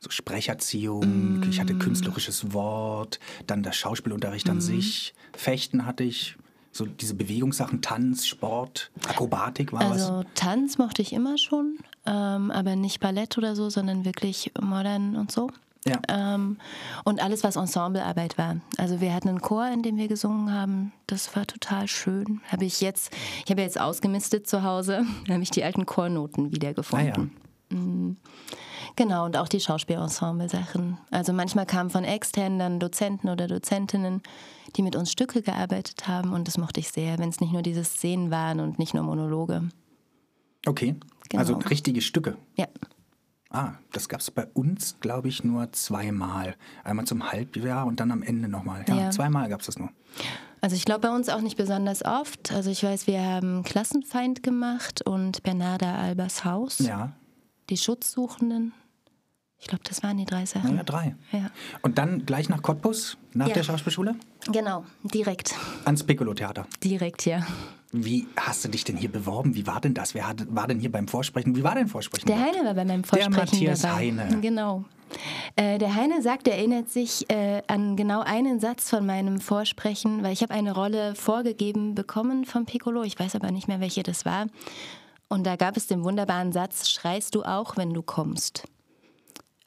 So 0.03 0.09
Sprecherziehung, 0.09 1.43
ich 1.49 1.61
hatte 1.61 1.75
künstlerisches 1.75 2.51
Wort, 2.51 3.21
dann 3.47 3.63
der 3.63 3.71
Schauspielunterricht 3.71 4.49
an 4.49 4.59
sich, 4.59 5.13
Fechten 5.33 5.85
hatte 5.85 6.03
ich, 6.03 6.35
so 6.73 6.85
diese 6.85 7.13
Bewegungssachen, 7.13 7.81
Tanz, 7.81 8.25
Sport, 8.27 8.91
Akrobatik 9.07 9.71
war 9.71 9.89
was. 9.91 10.09
Also 10.09 10.25
Tanz 10.35 10.77
mochte 10.77 11.01
ich 11.01 11.13
immer 11.13 11.37
schon, 11.37 11.77
ähm, 12.05 12.51
aber 12.51 12.75
nicht 12.75 12.99
Ballett 12.99 13.37
oder 13.37 13.55
so, 13.55 13.69
sondern 13.69 14.03
wirklich 14.03 14.51
modern 14.59 15.15
und 15.15 15.31
so. 15.31 15.49
Ja. 15.87 16.01
Ähm, 16.09 16.57
und 17.05 17.21
alles, 17.23 17.45
was 17.45 17.55
Ensemblearbeit 17.55 18.37
war. 18.37 18.57
Also 18.77 18.99
wir 18.99 19.13
hatten 19.13 19.29
einen 19.29 19.41
Chor, 19.41 19.67
in 19.67 19.83
dem 19.83 19.95
wir 19.95 20.09
gesungen 20.09 20.51
haben. 20.53 20.91
Das 21.07 21.33
war 21.35 21.45
total 21.45 21.87
schön. 21.87 22.41
Habe 22.49 22.65
ich 22.65 22.81
jetzt, 22.81 23.13
ich 23.45 23.51
habe 23.51 23.61
jetzt 23.61 23.79
ausgemistet 23.79 24.47
zu 24.47 24.63
Hause, 24.63 25.05
habe 25.29 25.43
ich 25.43 25.51
die 25.51 25.63
alten 25.63 25.85
Chornoten 25.85 26.43
Ah 26.43 26.47
ja. 26.47 26.55
wiedergefunden. 26.55 27.31
Genau, 28.95 29.25
und 29.25 29.37
auch 29.37 29.47
die 29.47 29.59
Schauspielensemble-Sachen. 29.59 30.97
Also 31.11 31.33
manchmal 31.33 31.65
kamen 31.65 31.89
von 31.89 32.03
externen 32.03 32.59
dann 32.59 32.79
Dozenten 32.79 33.29
oder 33.29 33.47
Dozentinnen, 33.47 34.21
die 34.75 34.81
mit 34.83 34.95
uns 34.95 35.11
Stücke 35.11 35.41
gearbeitet 35.41 36.07
haben 36.07 36.33
und 36.33 36.47
das 36.47 36.57
mochte 36.57 36.79
ich 36.79 36.89
sehr, 36.89 37.17
wenn 37.17 37.29
es 37.29 37.39
nicht 37.41 37.53
nur 37.53 37.61
diese 37.63 37.83
Szenen 37.83 38.29
waren 38.31 38.59
und 38.59 38.77
nicht 38.79 38.93
nur 38.93 39.03
Monologe. 39.03 39.69
Okay, 40.65 40.95
Genau. 41.29 41.39
also 41.41 41.55
richtige 41.55 42.01
Stücke. 42.01 42.37
Ja, 42.55 42.67
Ah, 43.55 43.73
das 43.91 44.09
gab 44.09 44.19
es 44.19 44.31
bei 44.31 44.47
uns, 44.55 44.97
glaube 44.99 45.27
ich, 45.27 45.43
nur 45.43 45.71
zweimal. 45.73 46.55
Einmal 46.83 47.05
zum 47.05 47.31
Halbjahr 47.31 47.85
und 47.85 47.99
dann 47.99 48.09
am 48.11 48.23
Ende 48.23 48.47
nochmal. 48.47 48.83
Ja, 48.87 48.95
Ja. 48.95 49.09
zweimal 49.11 49.47
gab 49.47 49.59
es 49.59 49.67
das 49.67 49.77
nur. 49.77 49.89
also 50.59 50.75
ich 50.75 50.85
glaube 50.85 51.01
bei 51.07 51.15
uns 51.15 51.29
auch 51.29 51.41
nicht 51.41 51.55
besonders 51.55 52.03
oft. 52.03 52.51
Also 52.51 52.71
ich 52.71 52.83
weiß, 52.83 53.05
wir 53.05 53.21
haben 53.21 53.61
Klassenfeind 53.63 54.41
gemacht 54.41 55.03
und 55.05 55.43
Bernarda 55.43 55.93
Albers 55.97 56.45
Haus, 56.45 56.79
Ja, 56.79 57.11
die 57.69 57.77
Schutzsuchenden. 57.77 58.73
Ich 59.63 59.67
glaube, 59.69 59.83
das 59.87 60.03
waren 60.03 60.17
die 60.17 60.25
drei 60.25 60.45
Sachen. 60.45 60.71
naja, 60.71 60.83
drei. 60.83 61.15
Ja. 61.31 61.49
Und 61.83 61.97
dann 61.97 62.25
gleich 62.25 62.49
nach 62.49 62.61
Cottbus, 62.61 63.17
nach 63.33 63.47
Ja. 63.47 63.53
der 63.53 63.63
Schauspielschule, 63.63 64.13
Genau, 64.51 64.83
direkt. 65.05 65.55
ans 65.85 66.03
Piccolo-Theater. 66.03 66.67
Direkt, 66.83 67.25
ja. 67.25 67.47
Wie 67.93 68.27
hast 68.35 68.65
du 68.65 68.67
dich 68.67 68.83
denn 68.83 68.97
hier 68.97 69.09
beworben? 69.09 69.55
Wie 69.55 69.65
war 69.65 69.79
denn 69.79 69.93
das? 69.93 70.13
Wer 70.13 70.27
hat, 70.27 70.43
war 70.53 70.67
denn 70.67 70.79
hier 70.81 70.91
beim 70.91 71.07
Vorsprechen? 71.07 71.55
Wie 71.55 71.63
war 71.63 71.75
denn 71.75 71.87
Vorsprechen? 71.87 72.27
Der 72.27 72.41
Heine 72.41 72.65
war 72.65 72.73
bei 72.73 72.83
meinem 72.83 73.05
Vorsprechen 73.05 73.31
Matthias 73.37 73.81
dabei. 73.83 73.95
Heine. 74.07 74.39
Genau. 74.41 74.83
Äh, 75.55 75.77
der 75.77 75.95
Heine 75.95 76.21
sagt, 76.21 76.49
er 76.49 76.57
erinnert 76.57 76.89
sich 76.89 77.29
äh, 77.29 77.61
an 77.67 77.95
genau 77.95 78.19
einen 78.19 78.59
Satz 78.59 78.89
von 78.89 79.05
meinem 79.05 79.39
Vorsprechen, 79.39 80.23
weil 80.23 80.33
ich 80.33 80.41
habe 80.41 80.53
eine 80.53 80.73
Rolle 80.73 81.15
vorgegeben 81.15 81.95
bekommen 81.95 82.43
vom 82.43 82.65
Piccolo. 82.65 83.03
Ich 83.03 83.17
weiß 83.17 83.33
aber 83.35 83.49
nicht 83.51 83.69
mehr, 83.69 83.79
welche 83.79 84.03
das 84.03 84.25
war. 84.25 84.47
Und 85.29 85.45
da 85.45 85.55
gab 85.55 85.77
es 85.77 85.87
den 85.87 86.03
wunderbaren 86.03 86.51
Satz, 86.51 86.89
schreist 86.89 87.33
du 87.35 87.43
auch, 87.43 87.77
wenn 87.77 87.93
du 87.93 88.01
kommst. 88.01 88.65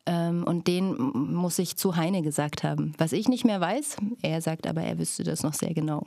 Ähm, 0.07 0.45
und 0.45 0.69
den 0.69 0.97
muss 0.97 1.59
ich 1.59 1.77
zu 1.77 1.97
Heine 1.97 2.23
gesagt 2.23 2.63
haben. 2.63 2.95
Was 2.99 3.13
ich 3.13 3.29
nicht 3.29 3.45
mehr 3.45 3.61
weiß, 3.61 3.97
er 4.23 4.41
sagt 4.41 4.67
aber, 4.67 4.83
er 4.83 4.99
wüsste 4.99 5.25
das 5.25 5.43
noch 5.43 5.55
sehr 5.55 5.75
genau. 5.75 6.07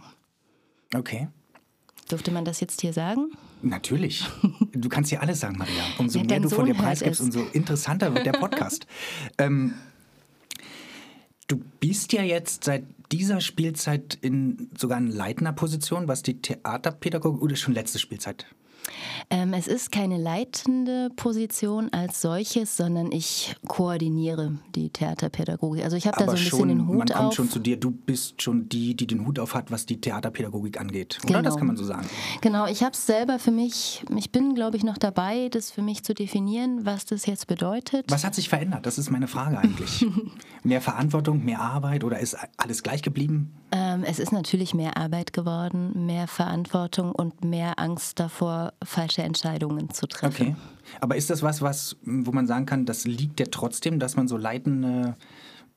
Okay. 0.96 1.28
Durfte 2.08 2.32
man 2.32 2.46
das 2.46 2.60
jetzt 2.60 2.82
hier 2.82 2.94
sagen? 2.94 3.32
Natürlich. 3.62 4.26
Du 4.72 4.88
kannst 4.88 5.10
hier 5.10 5.22
alles 5.22 5.42
sagen, 5.42 5.58
Maria. 5.58 5.84
Umso 5.98 6.20
Ja, 6.20 6.26
mehr 6.26 6.40
du 6.40 6.50
von 6.50 6.66
dir 6.66 6.74
preisgibst, 6.74 7.22
umso 7.22 7.42
interessanter 7.54 8.14
wird 8.14 8.26
der 8.26 8.32
Podcast. 8.32 8.88
ähm, 9.38 9.74
du 11.48 11.62
bist 11.80 12.14
ja 12.14 12.24
jetzt 12.24 12.64
seit 12.64 12.84
dieser 13.12 13.42
Spielzeit 13.42 14.18
in 14.22 14.70
sogar 14.78 14.98
in 14.98 15.08
leitender 15.08 15.54
Position, 15.54 16.08
was 16.08 16.24
die 16.24 16.42
Theaterpädagogik 16.42 17.42
oder 17.42 17.56
schon 17.56 17.74
letzte 17.74 18.00
Spielzeit? 18.00 18.46
Ähm, 19.30 19.54
es 19.54 19.68
ist 19.68 19.92
keine 19.92 20.18
leitende 20.18 21.10
Position 21.16 21.90
als 21.94 22.22
solches, 22.22 22.76
sondern 22.78 23.12
ich 23.12 23.56
koordiniere 23.68 24.54
die 24.76 24.90
Theaterpädagogik. 24.90 25.84
Also 25.84 25.98
ich 25.98 26.08
habe 26.08 26.18
da 26.18 26.26
so 26.26 26.32
ein 26.32 26.36
bisschen 26.36 26.50
schon, 26.60 26.68
den 26.70 26.88
Hut 26.88 26.98
man 26.98 27.08
kommt 27.08 27.20
auf. 27.30 27.34
schon 27.36 27.50
zu 27.50 27.60
dir, 27.60 27.78
du 27.78 27.92
bist 27.92 28.42
schon 28.42 28.70
die, 28.70 28.96
die 28.96 29.08
den 29.08 29.26
Hut 29.26 29.40
auf 29.40 29.54
hat, 29.54 29.72
was 29.72 29.86
die 29.86 30.00
Theaterpädagogik 30.02 30.80
angeht. 30.80 31.20
Oder? 31.24 31.42
Das 31.42 31.54
Genau. 31.54 31.56
kann 31.58 31.68
man 31.68 31.78
so 31.78 31.84
sagen. 31.84 32.08
Genau, 32.42 32.66
ich 32.68 32.84
habe 32.84 32.94
es 32.94 33.06
selber 33.06 33.40
für 33.40 33.52
mich, 33.52 34.04
ich 34.16 34.32
bin, 34.32 34.56
glaube 34.56 34.78
ich, 34.78 34.84
noch 34.84 34.98
dabei, 34.98 35.50
das 35.50 35.72
für 35.72 35.82
mich 35.82 36.04
zu 36.04 36.14
definieren, 36.14 36.86
was 36.86 37.06
das 37.06 37.26
jetzt 37.26 37.48
bedeutet. 37.48 38.06
Was 38.10 38.24
hat 38.24 38.36
sich 38.36 38.50
verändert? 38.50 38.86
Das 38.86 38.98
ist 38.98 39.10
meine 39.10 39.28
Frage 39.28 39.58
eigentlich. 39.58 40.06
mehr 40.64 40.82
Verantwortung, 40.82 41.44
mehr 41.46 41.62
Arbeit 41.62 42.04
oder 42.04 42.20
ist 42.20 42.38
alles 42.58 42.84
gleich 42.84 43.02
geblieben? 43.02 43.54
Ähm, 43.72 44.04
es 44.04 44.18
ist 44.20 44.32
natürlich 44.32 44.74
mehr 44.74 44.98
Arbeit 44.98 45.32
geworden, 45.34 46.06
mehr 46.06 46.28
Verantwortung 46.28 47.12
und 47.12 47.44
mehr 47.44 47.78
Angst 47.78 48.20
davor, 48.20 48.74
falsche 48.84 49.24
Entscheidungen 49.24 49.90
zu 49.90 50.08
treffen. 50.08 50.48
Okay. 50.50 50.56
Aber 51.02 51.16
ist 51.16 51.30
das 51.30 51.44
was, 51.44 51.62
was, 51.62 51.98
wo 52.04 52.32
man 52.32 52.48
sagen 52.48 52.66
kann, 52.66 52.86
das 52.86 53.06
liegt 53.06 53.40
ja 53.40 53.46
trotzdem, 53.52 54.00
dass 54.00 54.16
man 54.16 54.28
so 54.28 54.38
leitende 54.38 55.16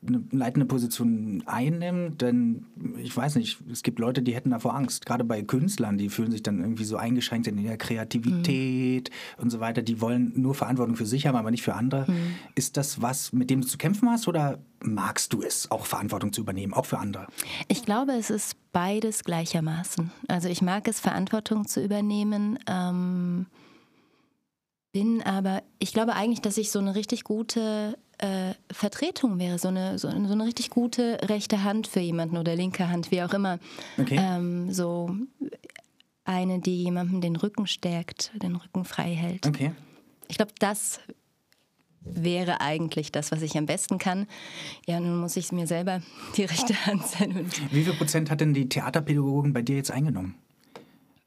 eine 0.07 0.25
leitende 0.33 0.67
Position 0.67 1.43
einnimmt, 1.47 2.21
denn 2.23 2.67
ich 2.99 3.17
weiß 3.17 3.37
nicht, 3.37 3.59
es 3.71 3.83
gibt 3.83 3.99
Leute, 3.99 4.23
die 4.23 4.35
hätten 4.35 4.51
davor 4.51 4.75
Angst, 4.75 5.07
gerade 5.07 5.23
bei 5.23 5.43
Künstlern, 5.43 5.97
die 5.97 6.09
fühlen 6.09 6.33
sich 6.33 6.43
dann 6.43 6.61
irgendwie 6.61 6.85
so 6.85 6.97
eingeschränkt 6.97 7.47
in 7.47 7.63
der 7.63 7.77
Kreativität 7.77 9.11
mhm. 9.11 9.43
und 9.43 9.51
so 9.51 9.61
weiter, 9.61 9.83
die 9.83 10.01
wollen 10.01 10.33
nur 10.35 10.55
Verantwortung 10.55 10.97
für 10.97 11.07
sich 11.07 11.27
haben, 11.27 11.37
aber 11.37 11.51
nicht 11.51 11.63
für 11.63 11.75
andere. 11.75 12.11
Mhm. 12.11 12.35
Ist 12.55 12.77
das 12.77 13.01
was, 13.01 13.33
mit 13.33 13.51
dem 13.51 13.61
du 13.61 13.67
zu 13.67 13.79
kämpfen 13.79 14.11
hast 14.11 14.27
oder 14.27 14.59
magst 14.83 15.33
du 15.33 15.43
es, 15.43 15.71
auch 15.71 15.87
Verantwortung 15.87 16.33
zu 16.33 16.41
übernehmen, 16.41 16.73
auch 16.73 16.87
für 16.87 16.99
andere? 16.99 17.29
Ich 17.69 17.85
glaube, 17.85 18.13
es 18.13 18.31
ist 18.31 18.57
beides 18.73 19.23
gleichermaßen. 19.23 20.11
Also 20.27 20.49
ich 20.49 20.63
mag 20.63 20.89
es, 20.89 20.99
Verantwortung 20.99 21.69
zu 21.69 21.83
übernehmen. 21.83 22.59
Ähm 22.67 23.47
bin 24.93 25.23
aber, 25.23 25.63
ich 25.79 25.93
glaube 25.93 26.15
eigentlich, 26.15 26.41
dass 26.41 26.59
ich 26.59 26.71
so 26.71 26.79
eine 26.79 26.95
richtig 26.95 27.25
gute 27.25 27.99
äh, 28.19 28.55
Vertretung 28.71 29.39
wäre, 29.39 29.59
so 29.59 29.69
eine, 29.69 29.99
so, 29.99 30.11
so, 30.11 30.17
eine 30.17 30.45
richtig 30.45 30.71
gute 30.71 31.19
rechte 31.29 31.65
Hand 31.65 31.87
für 31.87 32.01
jemanden 32.01 32.37
oder 32.37 32.55
linke 32.55 32.89
Hand, 32.89 33.11
wie 33.11 33.23
auch 33.23 33.33
immer. 33.33 33.59
Okay. 33.99 34.19
Ähm, 34.19 34.73
so 34.73 35.11
eine, 36.25 36.61
die 36.61 36.85
jemandem 36.85 37.21
den 37.21 37.37
Rücken 37.37 37.67
stärkt, 37.67 38.31
den 38.43 38.55
Rücken 38.57 38.85
frei 38.85 39.15
hält. 39.15 39.47
Okay. 39.47 39.73
Ich 40.29 40.37
glaube, 40.37 40.53
das 40.59 41.01
wäre 42.05 42.61
eigentlich 42.61 43.13
das, 43.13 43.33
was 43.33 43.43
ich 43.43 43.57
am 43.57 43.67
besten 43.67 43.99
kann. 43.99 44.27
Ja, 44.87 45.01
nun 45.01 45.21
muss 45.21 45.37
ich 45.37 45.53
mir 45.53 45.67
selber 45.67 46.03
die 46.37 46.45
rechte 46.45 46.75
Hand 46.87 47.07
sein. 47.07 47.51
Wie 47.71 47.85
viel 47.85 47.95
Prozent 47.95 48.31
hat 48.31 48.41
denn 48.41 48.55
die 48.55 48.69
Theaterpädagogin 48.69 49.53
bei 49.53 49.63
dir 49.63 49.77
jetzt 49.77 49.91
eingenommen? 49.91 50.35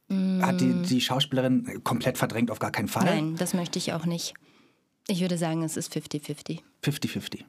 Mm. 0.08 0.42
Hat 0.42 0.62
die, 0.62 0.74
die 0.84 1.02
Schauspielerin 1.02 1.84
komplett 1.84 2.18
verdrängt, 2.18 2.52
auf 2.52 2.60
gar 2.60 2.72
keinen 2.72 2.88
Fall? 2.88 3.06
Nein, 3.06 3.36
das 3.36 3.54
möchte 3.54 3.80
ich 3.80 3.94
auch 3.94 4.06
nicht. 4.06 4.34
Ich 5.08 5.22
würde 5.22 5.38
sagen, 5.38 5.64
es 5.64 5.78
ist 5.78 5.94
50-50. 5.94 6.60
50-50. 6.84 7.44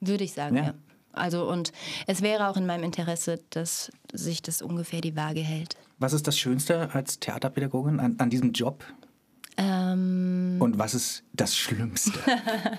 Würde 0.00 0.24
ich 0.24 0.32
sagen, 0.32 0.56
ja. 0.56 0.62
ja. 0.64 0.74
Also 1.12 1.48
und 1.48 1.72
es 2.06 2.22
wäre 2.22 2.48
auch 2.48 2.56
in 2.56 2.66
meinem 2.66 2.84
Interesse, 2.84 3.40
dass 3.50 3.90
sich 4.12 4.42
das 4.42 4.62
ungefähr 4.62 5.00
die 5.00 5.16
Waage 5.16 5.40
hält. 5.40 5.76
Was 5.98 6.12
ist 6.12 6.26
das 6.26 6.38
Schönste 6.38 6.94
als 6.94 7.18
Theaterpädagogin 7.18 7.98
an, 7.98 8.16
an 8.18 8.30
diesem 8.30 8.52
Job? 8.52 8.84
Ähm 9.56 10.56
und 10.60 10.78
was 10.78 10.94
ist 10.94 11.24
das 11.32 11.56
Schlimmste? 11.56 12.18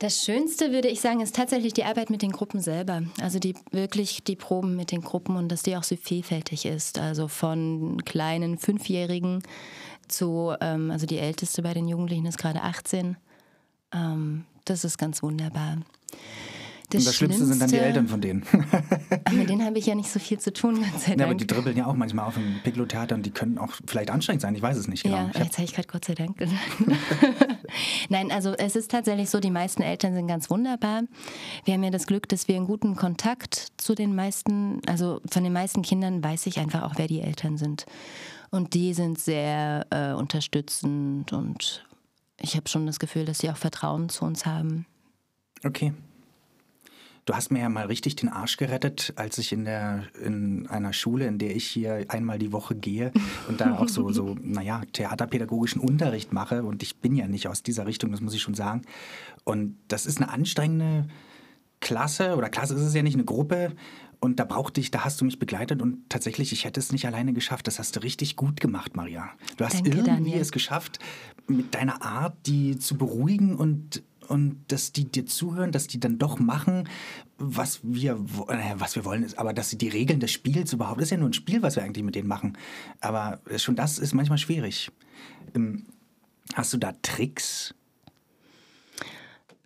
Das 0.00 0.24
Schönste, 0.24 0.72
würde 0.72 0.88
ich 0.88 1.02
sagen, 1.02 1.20
ist 1.20 1.36
tatsächlich 1.36 1.74
die 1.74 1.84
Arbeit 1.84 2.08
mit 2.08 2.22
den 2.22 2.32
Gruppen 2.32 2.62
selber. 2.62 3.02
Also 3.20 3.38
die 3.38 3.54
wirklich 3.70 4.24
die 4.24 4.34
Proben 4.34 4.74
mit 4.74 4.92
den 4.92 5.02
Gruppen 5.02 5.36
und 5.36 5.50
dass 5.50 5.60
die 5.60 5.76
auch 5.76 5.82
so 5.82 5.94
vielfältig 5.94 6.64
ist. 6.64 6.98
Also 6.98 7.28
von 7.28 8.02
kleinen 8.06 8.56
Fünfjährigen 8.56 9.42
zu, 10.08 10.54
ähm, 10.62 10.90
also 10.90 11.04
die 11.04 11.18
älteste 11.18 11.60
bei 11.60 11.74
den 11.74 11.86
Jugendlichen 11.86 12.24
ist 12.24 12.38
gerade 12.38 12.62
18. 12.62 13.18
Ähm, 13.92 14.46
das 14.64 14.84
ist 14.84 14.96
ganz 14.96 15.22
wunderbar. 15.22 15.76
Das, 16.90 17.04
das 17.04 17.14
Schlimmste 17.14 17.46
sind 17.46 17.62
dann 17.62 17.70
die 17.70 17.78
Eltern 17.78 18.08
von 18.08 18.20
denen. 18.20 18.44
mit 19.32 19.48
denen 19.48 19.64
habe 19.64 19.78
ich 19.78 19.86
ja 19.86 19.94
nicht 19.94 20.10
so 20.10 20.18
viel 20.18 20.38
zu 20.38 20.52
tun, 20.52 20.74
Gott 20.74 21.00
sei 21.00 21.08
Dank. 21.10 21.20
Ja, 21.20 21.26
aber 21.26 21.34
die 21.34 21.46
dribbeln 21.46 21.76
ja 21.76 21.86
auch 21.86 21.94
manchmal 21.94 22.26
auf 22.26 22.36
im 22.36 22.60
Piccolo-Theater 22.64 23.14
und 23.14 23.24
die 23.24 23.30
können 23.30 23.58
auch 23.58 23.72
vielleicht 23.86 24.10
anstrengend 24.10 24.42
sein, 24.42 24.54
ich 24.56 24.62
weiß 24.62 24.76
es 24.76 24.88
nicht 24.88 25.04
genau. 25.04 25.16
Ja, 25.16 25.40
jetzt 25.40 25.56
habe 25.56 25.64
ich 25.64 25.72
gerade 25.72 25.88
Gott 25.88 26.04
sei 26.04 26.14
Dank 26.14 26.36
gesagt. 26.36 26.60
Nein, 28.08 28.32
also 28.32 28.52
es 28.52 28.74
ist 28.74 28.90
tatsächlich 28.90 29.30
so, 29.30 29.38
die 29.38 29.50
meisten 29.50 29.82
Eltern 29.82 30.14
sind 30.14 30.26
ganz 30.26 30.50
wunderbar. 30.50 31.02
Wir 31.64 31.74
haben 31.74 31.84
ja 31.84 31.90
das 31.90 32.06
Glück, 32.06 32.28
dass 32.28 32.48
wir 32.48 32.56
einen 32.56 32.66
guten 32.66 32.96
Kontakt 32.96 33.68
zu 33.76 33.94
den 33.94 34.14
meisten, 34.14 34.80
also 34.86 35.20
von 35.30 35.44
den 35.44 35.52
meisten 35.52 35.82
Kindern 35.82 36.24
weiß 36.24 36.46
ich 36.46 36.58
einfach 36.58 36.82
auch, 36.82 36.94
wer 36.96 37.06
die 37.06 37.20
Eltern 37.20 37.56
sind. 37.56 37.86
Und 38.50 38.74
die 38.74 38.94
sind 38.94 39.20
sehr 39.20 39.86
äh, 39.90 40.12
unterstützend 40.12 41.32
und 41.32 41.86
ich 42.40 42.56
habe 42.56 42.68
schon 42.68 42.86
das 42.86 42.98
Gefühl, 42.98 43.24
dass 43.24 43.38
sie 43.38 43.50
auch 43.50 43.56
Vertrauen 43.56 44.08
zu 44.08 44.24
uns 44.24 44.44
haben. 44.44 44.86
Okay. 45.64 45.92
Du 47.30 47.36
hast 47.36 47.52
mir 47.52 47.60
ja 47.60 47.68
mal 47.68 47.86
richtig 47.86 48.16
den 48.16 48.28
Arsch 48.28 48.56
gerettet, 48.56 49.12
als 49.14 49.38
ich 49.38 49.52
in, 49.52 49.64
der, 49.64 50.02
in 50.20 50.66
einer 50.66 50.92
Schule, 50.92 51.28
in 51.28 51.38
der 51.38 51.54
ich 51.54 51.64
hier 51.64 52.06
einmal 52.08 52.40
die 52.40 52.50
Woche 52.50 52.74
gehe 52.74 53.12
und 53.46 53.60
da 53.60 53.78
auch 53.78 53.86
so, 53.86 54.10
so, 54.10 54.34
naja, 54.42 54.82
theaterpädagogischen 54.92 55.80
Unterricht 55.80 56.32
mache. 56.32 56.64
Und 56.64 56.82
ich 56.82 56.96
bin 56.96 57.14
ja 57.14 57.28
nicht 57.28 57.46
aus 57.46 57.62
dieser 57.62 57.86
Richtung, 57.86 58.10
das 58.10 58.20
muss 58.20 58.34
ich 58.34 58.42
schon 58.42 58.54
sagen. 58.54 58.82
Und 59.44 59.76
das 59.86 60.06
ist 60.06 60.16
eine 60.16 60.28
anstrengende 60.28 61.06
Klasse, 61.78 62.34
oder 62.34 62.48
Klasse 62.48 62.74
ist 62.74 62.80
es 62.80 62.94
ja 62.94 63.04
nicht, 63.04 63.14
eine 63.14 63.24
Gruppe. 63.24 63.76
Und 64.18 64.40
da 64.40 64.44
brauchte 64.44 64.80
ich, 64.80 64.90
da 64.90 65.04
hast 65.04 65.20
du 65.20 65.24
mich 65.24 65.38
begleitet 65.38 65.80
und 65.80 66.10
tatsächlich, 66.10 66.50
ich 66.50 66.64
hätte 66.64 66.80
es 66.80 66.90
nicht 66.90 67.06
alleine 67.06 67.32
geschafft. 67.32 67.68
Das 67.68 67.78
hast 67.78 67.94
du 67.94 68.02
richtig 68.02 68.34
gut 68.34 68.58
gemacht, 68.60 68.96
Maria. 68.96 69.30
Du 69.56 69.64
hast 69.64 69.76
Danke, 69.76 69.90
irgendwie 69.90 70.10
Daniel. 70.10 70.40
es 70.40 70.50
geschafft, 70.50 70.98
mit 71.46 71.76
deiner 71.76 72.02
Art, 72.02 72.34
die 72.46 72.76
zu 72.76 72.98
beruhigen 72.98 73.54
und 73.54 74.02
und 74.30 74.64
dass 74.68 74.92
die 74.92 75.10
dir 75.10 75.26
zuhören, 75.26 75.72
dass 75.72 75.88
die 75.88 75.98
dann 75.98 76.18
doch 76.18 76.38
machen, 76.38 76.88
was 77.36 77.80
wir, 77.82 78.12
äh, 78.48 78.74
was 78.76 78.94
wir 78.94 79.04
wollen, 79.04 79.24
ist, 79.24 79.38
aber 79.38 79.52
dass 79.52 79.70
sie 79.70 79.78
die 79.78 79.88
Regeln 79.88 80.20
des 80.20 80.30
Spiels 80.30 80.72
überhaupt, 80.72 80.98
das 80.98 81.06
ist 81.06 81.10
ja 81.10 81.16
nur 81.16 81.28
ein 81.28 81.32
Spiel, 81.32 81.62
was 81.62 81.74
wir 81.74 81.82
eigentlich 81.82 82.04
mit 82.04 82.14
denen 82.14 82.28
machen. 82.28 82.56
Aber 83.00 83.40
schon 83.56 83.74
das 83.74 83.98
ist 83.98 84.14
manchmal 84.14 84.38
schwierig. 84.38 84.92
Ähm, 85.56 85.86
hast 86.54 86.72
du 86.72 86.78
da 86.78 86.92
Tricks? 87.02 87.74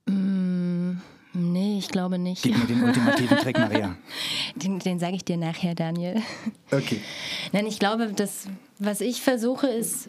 Mm, 0.06 0.92
nee, 1.34 1.78
ich 1.78 1.88
glaube 1.88 2.18
nicht. 2.18 2.42
Gib 2.42 2.56
mir 2.56 2.64
den 2.64 2.82
ultimativen 2.82 3.36
Trick, 3.36 3.58
Maria. 3.58 3.96
Den, 4.56 4.78
den 4.78 5.00
sage 5.00 5.16
ich 5.16 5.24
dir 5.24 5.36
nachher, 5.36 5.74
Daniel. 5.74 6.22
Okay. 6.70 7.00
Nein, 7.52 7.66
ich 7.66 7.80
glaube, 7.80 8.12
das, 8.14 8.46
was 8.78 9.00
ich 9.00 9.20
versuche, 9.20 9.66
ist 9.66 10.08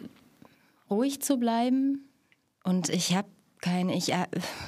ruhig 0.88 1.20
zu 1.20 1.36
bleiben. 1.36 2.08
Und 2.62 2.88
ich 2.88 3.16
habe 3.16 3.28
kein, 3.66 3.88
ich, 3.88 4.12
äh, 4.12 4.26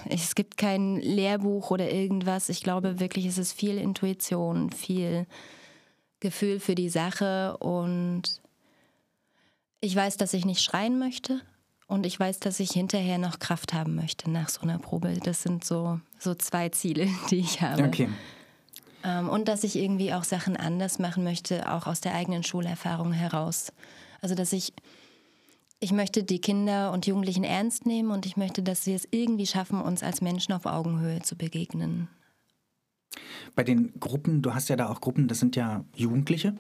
es 0.09 0.35
gibt 0.35 0.57
kein 0.57 0.97
Lehrbuch 0.97 1.71
oder 1.71 1.89
irgendwas. 1.91 2.49
Ich 2.49 2.63
glaube 2.63 2.99
wirklich, 2.99 3.27
es 3.27 3.39
ist 3.39 3.53
viel 3.53 3.79
Intuition, 3.79 4.71
viel 4.73 5.27
Gefühl 6.19 6.59
für 6.59 6.75
die 6.75 6.89
Sache 6.89 7.57
und 7.59 8.41
ich 9.81 9.95
weiß, 9.95 10.17
dass 10.17 10.35
ich 10.35 10.45
nicht 10.45 10.63
schreien 10.63 10.99
möchte 10.99 11.41
und 11.87 12.07
ich 12.07 12.19
weiß, 12.19 12.41
dass 12.41 12.59
ich 12.59 12.73
hinterher 12.73 13.19
noch 13.19 13.39
Kraft 13.39 13.73
haben 13.73 13.95
möchte 13.95 14.29
nach 14.29 14.49
so 14.49 14.63
einer 14.63 14.81
Probe. 14.81 15.17
Das 15.23 15.45
sind 15.45 15.65
so, 15.65 16.01
so 16.19 16.35
zwei 16.35 16.69
Ziele, 16.71 17.07
die 17.31 17.39
ich 17.39 17.63
habe. 17.63 17.85
Okay. 17.85 18.09
Ähm, 19.05 19.29
und 19.29 19.47
dass 19.47 19.63
ich 19.63 19.77
irgendwie 19.77 20.13
auch 20.13 20.25
Sachen 20.25 20.57
anders 20.57 20.99
machen 20.99 21.23
möchte, 21.23 21.73
auch 21.73 21.87
aus 21.87 22.01
der 22.01 22.17
eigenen 22.17 22.43
Schulerfahrung 22.43 23.13
heraus. 23.13 23.73
Also, 24.21 24.35
dass 24.35 24.53
ich 24.53 24.73
ich 25.81 25.93
möchte 25.93 26.25
die 26.25 26.41
Kinder 26.41 26.93
und 26.93 27.07
Jugendlichen 27.07 27.45
ernst 27.45 27.87
nehmen 27.87 28.11
und 28.11 28.27
ich 28.27 28.37
möchte, 28.37 28.63
dass 28.63 28.85
sie 28.85 28.95
es 28.95 29.07
irgendwie 29.11 29.47
schaffen, 29.47 29.81
uns 29.81 30.03
als 30.03 30.21
Menschen 30.21 30.53
auf 30.53 30.67
Augenhöhe 30.67 31.23
zu 31.23 31.37
begegnen. 31.37 32.09
Bei 33.55 33.65
den 33.65 33.99
Gruppen, 33.99 34.43
du 34.43 34.55
hast 34.55 34.69
ja 34.69 34.77
da 34.77 34.89
auch 34.89 35.01
Gruppen, 35.01 35.29
das 35.29 35.39
sind 35.39 35.57
ja 35.57 35.85
Jugendliche. 35.95 36.57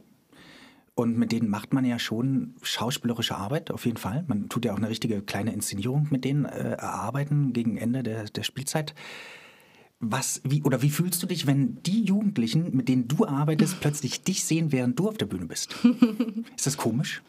Und 0.95 1.17
mit 1.17 1.31
denen 1.31 1.49
macht 1.49 1.73
man 1.73 1.85
ja 1.85 2.01
schon 2.01 2.57
schauspielerische 2.61 3.37
Arbeit, 3.37 3.71
auf 3.71 3.87
jeden 3.87 3.99
Fall. 3.99 4.25
Man 4.27 4.49
tut 4.49 4.65
ja 4.65 4.73
auch 4.73 4.79
eine 4.79 4.89
richtige 4.89 5.23
kleine 5.23 5.53
Inszenierung 5.53 6.09
mit 6.11 6.25
denen 6.25 6.45
äh, 6.45 6.73
erarbeiten 6.73 7.53
gegen 7.53 7.77
Ende 7.77 8.03
der, 8.03 8.25
der 8.25 8.43
Spielzeit. 8.43 8.97
Was, 10.01 10.41
wie, 10.45 10.63
oder 10.65 10.83
wie 10.83 10.91
fühlst 10.91 11.23
du 11.23 11.29
dich, 11.29 11.47
wenn 11.47 11.81
die 11.85 12.03
Jugendlichen, 12.03 12.77
mit 12.77 12.89
denen 12.89 13.07
du 13.07 13.27
arbeitest, 13.27 13.79
plötzlich 13.81 14.25
dich 14.25 14.45
sehen, 14.45 14.73
während 14.73 14.99
du 14.99 15.09
auf 15.09 15.19
der 15.19 15.27
Bühne 15.27 15.47
bist? 15.47 15.77
ist 16.57 16.67
das 16.67 16.77
komisch? 16.77 17.23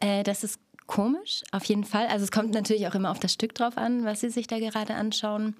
Äh, 0.00 0.22
das 0.22 0.42
ist 0.42 0.58
komisch, 0.86 1.42
auf 1.52 1.64
jeden 1.64 1.84
Fall. 1.84 2.06
Also 2.06 2.24
es 2.24 2.30
kommt 2.30 2.52
natürlich 2.52 2.86
auch 2.86 2.94
immer 2.94 3.10
auf 3.10 3.20
das 3.20 3.32
Stück 3.32 3.54
drauf 3.54 3.76
an, 3.76 4.04
was 4.04 4.20
Sie 4.20 4.30
sich 4.30 4.46
da 4.46 4.58
gerade 4.58 4.94
anschauen. 4.94 5.56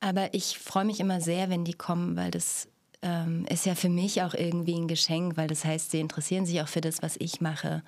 Aber 0.00 0.32
ich 0.32 0.58
freue 0.58 0.84
mich 0.84 1.00
immer 1.00 1.20
sehr, 1.20 1.50
wenn 1.50 1.64
die 1.64 1.74
kommen, 1.74 2.16
weil 2.16 2.30
das 2.30 2.68
ähm, 3.02 3.46
ist 3.48 3.66
ja 3.66 3.74
für 3.74 3.88
mich 3.88 4.22
auch 4.22 4.34
irgendwie 4.34 4.74
ein 4.74 4.88
Geschenk, 4.88 5.36
weil 5.36 5.48
das 5.48 5.64
heißt, 5.64 5.90
sie 5.90 6.00
interessieren 6.00 6.46
sich 6.46 6.60
auch 6.60 6.68
für 6.68 6.80
das, 6.80 7.02
was 7.02 7.16
ich 7.18 7.40
mache. 7.40 7.82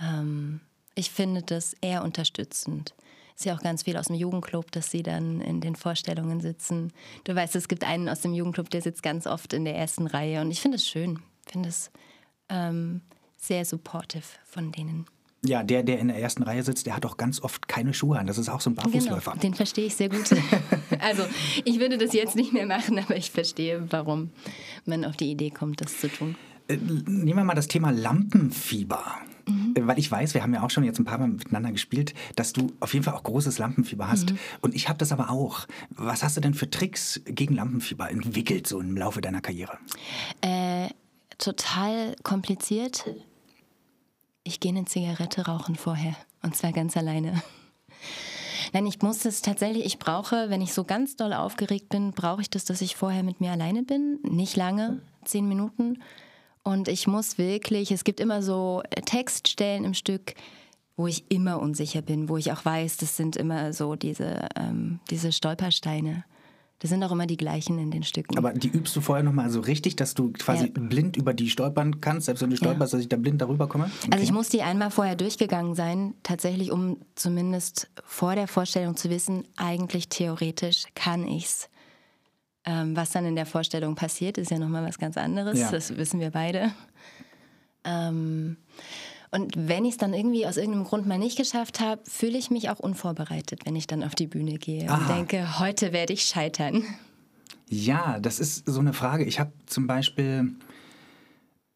Ähm, 0.00 0.60
ich 0.94 1.10
finde 1.10 1.42
das 1.42 1.74
eher 1.80 2.02
unterstützend. 2.02 2.94
Ist 3.36 3.44
ja 3.44 3.54
auch 3.54 3.62
ganz 3.62 3.84
viel 3.84 3.96
aus 3.96 4.06
dem 4.06 4.16
Jugendclub, 4.16 4.70
dass 4.70 4.90
sie 4.90 5.02
dann 5.02 5.40
in 5.40 5.60
den 5.60 5.74
Vorstellungen 5.74 6.40
sitzen. 6.40 6.92
Du 7.24 7.34
weißt, 7.34 7.56
es 7.56 7.68
gibt 7.68 7.84
einen 7.84 8.08
aus 8.08 8.20
dem 8.20 8.34
Jugendclub, 8.34 8.68
der 8.70 8.82
sitzt 8.82 9.02
ganz 9.02 9.26
oft 9.26 9.52
in 9.52 9.64
der 9.64 9.76
ersten 9.76 10.06
Reihe 10.06 10.40
und 10.40 10.50
ich 10.50 10.60
finde 10.60 10.76
es 10.76 10.86
schön. 10.86 11.20
Ich 11.46 11.52
finde 11.52 11.68
es 11.68 11.90
ähm, 12.48 13.00
sehr 13.38 13.64
supportive 13.64 14.24
von 14.44 14.72
denen. 14.72 15.06
Ja, 15.44 15.62
der, 15.62 15.82
der 15.82 15.98
in 15.98 16.08
der 16.08 16.18
ersten 16.18 16.42
Reihe 16.42 16.62
sitzt, 16.62 16.86
der 16.86 16.94
hat 16.94 17.06
auch 17.06 17.16
ganz 17.16 17.40
oft 17.40 17.66
keine 17.66 17.94
Schuhe 17.94 18.18
an. 18.18 18.26
Das 18.26 18.36
ist 18.36 18.50
auch 18.50 18.60
so 18.60 18.68
ein 18.68 18.74
Barfußläufer. 18.74 19.32
Genau, 19.32 19.42
den 19.42 19.54
verstehe 19.54 19.86
ich 19.86 19.96
sehr 19.96 20.10
gut. 20.10 20.30
also, 21.00 21.22
ich 21.64 21.80
würde 21.80 21.96
das 21.96 22.12
jetzt 22.12 22.36
nicht 22.36 22.52
mehr 22.52 22.66
machen, 22.66 22.98
aber 22.98 23.16
ich 23.16 23.30
verstehe, 23.30 23.86
warum 23.90 24.30
man 24.84 25.04
auf 25.04 25.16
die 25.16 25.30
Idee 25.30 25.50
kommt, 25.50 25.80
das 25.80 25.98
zu 25.98 26.08
tun. 26.08 26.36
Äh, 26.68 26.76
nehmen 26.76 27.38
wir 27.38 27.44
mal 27.44 27.54
das 27.54 27.68
Thema 27.68 27.90
Lampenfieber. 27.90 29.02
Mhm. 29.46 29.74
Weil 29.80 29.98
ich 29.98 30.10
weiß, 30.10 30.34
wir 30.34 30.42
haben 30.42 30.52
ja 30.52 30.62
auch 30.62 30.70
schon 30.70 30.84
jetzt 30.84 30.98
ein 30.98 31.04
paar 31.04 31.18
Mal 31.18 31.28
miteinander 31.28 31.72
gespielt, 31.72 32.14
dass 32.36 32.52
du 32.52 32.72
auf 32.80 32.92
jeden 32.92 33.04
Fall 33.04 33.14
auch 33.14 33.22
großes 33.22 33.58
Lampenfieber 33.58 34.08
hast. 34.08 34.32
Mhm. 34.32 34.38
Und 34.60 34.74
ich 34.74 34.88
habe 34.88 34.98
das 34.98 35.10
aber 35.10 35.30
auch. 35.30 35.66
Was 35.90 36.22
hast 36.22 36.36
du 36.36 36.42
denn 36.42 36.52
für 36.52 36.68
Tricks 36.68 37.20
gegen 37.24 37.54
Lampenfieber 37.54 38.10
entwickelt, 38.10 38.66
so 38.66 38.80
im 38.80 38.96
Laufe 38.96 39.20
deiner 39.22 39.40
Karriere? 39.40 39.78
Äh, 40.42 40.88
total 41.38 42.14
kompliziert. 42.22 43.04
Ich 44.42 44.60
gehe 44.60 44.72
eine 44.72 44.84
Zigarette 44.84 45.46
rauchen 45.46 45.76
vorher. 45.76 46.16
Und 46.42 46.56
zwar 46.56 46.72
ganz 46.72 46.96
alleine. 46.96 47.42
Nein, 48.72 48.86
ich 48.86 49.02
muss 49.02 49.20
das 49.20 49.42
tatsächlich, 49.42 49.84
ich 49.84 49.98
brauche, 49.98 50.48
wenn 50.48 50.60
ich 50.60 50.72
so 50.72 50.84
ganz 50.84 51.16
doll 51.16 51.32
aufgeregt 51.32 51.88
bin, 51.88 52.12
brauche 52.12 52.40
ich 52.40 52.50
das, 52.50 52.64
dass 52.64 52.80
ich 52.80 52.96
vorher 52.96 53.22
mit 53.22 53.40
mir 53.40 53.50
alleine 53.50 53.82
bin. 53.82 54.20
Nicht 54.22 54.56
lange, 54.56 55.02
zehn 55.24 55.48
Minuten. 55.48 55.98
Und 56.62 56.88
ich 56.88 57.06
muss 57.06 57.36
wirklich, 57.36 57.90
es 57.90 58.04
gibt 58.04 58.20
immer 58.20 58.42
so 58.42 58.82
Textstellen 59.06 59.84
im 59.84 59.94
Stück, 59.94 60.34
wo 60.96 61.06
ich 61.06 61.30
immer 61.30 61.60
unsicher 61.60 62.02
bin, 62.02 62.28
wo 62.28 62.36
ich 62.36 62.52
auch 62.52 62.64
weiß, 62.64 62.98
das 62.98 63.16
sind 63.16 63.36
immer 63.36 63.72
so 63.72 63.96
diese, 63.96 64.48
ähm, 64.56 65.00
diese 65.10 65.32
Stolpersteine. 65.32 66.24
Das 66.80 66.88
sind 66.88 67.04
auch 67.04 67.12
immer 67.12 67.26
die 67.26 67.36
gleichen 67.36 67.78
in 67.78 67.90
den 67.90 68.02
Stücken. 68.02 68.38
Aber 68.38 68.54
die 68.54 68.68
übst 68.68 68.96
du 68.96 69.02
vorher 69.02 69.22
nochmal 69.22 69.50
so 69.50 69.60
richtig, 69.60 69.96
dass 69.96 70.14
du 70.14 70.32
quasi 70.32 70.64
ja. 70.64 70.70
blind 70.74 71.14
über 71.18 71.34
die 71.34 71.50
stolpern 71.50 72.00
kannst, 72.00 72.24
selbst 72.24 72.40
wenn 72.40 72.48
du 72.48 72.56
stolperst, 72.56 72.94
ja. 72.94 72.96
dass 72.96 73.02
ich 73.02 73.08
da 73.10 73.18
blind 73.18 73.42
darüber 73.42 73.68
komme? 73.68 73.84
Okay. 73.84 74.12
Also 74.12 74.24
ich 74.24 74.32
muss 74.32 74.48
die 74.48 74.62
einmal 74.62 74.90
vorher 74.90 75.14
durchgegangen 75.14 75.74
sein, 75.74 76.14
tatsächlich, 76.22 76.72
um 76.72 76.96
zumindest 77.16 77.90
vor 78.02 78.34
der 78.34 78.48
Vorstellung 78.48 78.96
zu 78.96 79.10
wissen, 79.10 79.44
eigentlich 79.56 80.08
theoretisch 80.08 80.84
kann 80.94 81.28
ich's. 81.28 81.68
Ähm, 82.64 82.96
was 82.96 83.10
dann 83.10 83.26
in 83.26 83.36
der 83.36 83.46
Vorstellung 83.46 83.94
passiert, 83.94 84.38
ist 84.38 84.50
ja 84.50 84.58
nochmal 84.58 84.86
was 84.86 84.98
ganz 84.98 85.18
anderes. 85.18 85.58
Ja. 85.58 85.70
Das 85.70 85.96
wissen 85.98 86.18
wir 86.18 86.30
beide. 86.30 86.72
Ähm, 87.84 88.56
und 89.30 89.54
wenn 89.56 89.84
ich 89.84 89.92
es 89.92 89.96
dann 89.96 90.12
irgendwie 90.12 90.46
aus 90.46 90.56
irgendeinem 90.56 90.84
Grund 90.84 91.06
mal 91.06 91.18
nicht 91.18 91.36
geschafft 91.36 91.80
habe, 91.80 92.02
fühle 92.04 92.36
ich 92.36 92.50
mich 92.50 92.68
auch 92.68 92.80
unvorbereitet, 92.80 93.60
wenn 93.64 93.76
ich 93.76 93.86
dann 93.86 94.02
auf 94.02 94.14
die 94.14 94.26
Bühne 94.26 94.54
gehe 94.58 94.88
Aha. 94.88 94.98
und 94.98 95.08
denke, 95.08 95.60
heute 95.60 95.92
werde 95.92 96.12
ich 96.12 96.22
scheitern. 96.22 96.82
Ja, 97.68 98.18
das 98.18 98.40
ist 98.40 98.68
so 98.68 98.80
eine 98.80 98.92
Frage. 98.92 99.24
Ich 99.24 99.38
habe 99.38 99.52
zum 99.66 99.86
Beispiel 99.86 100.52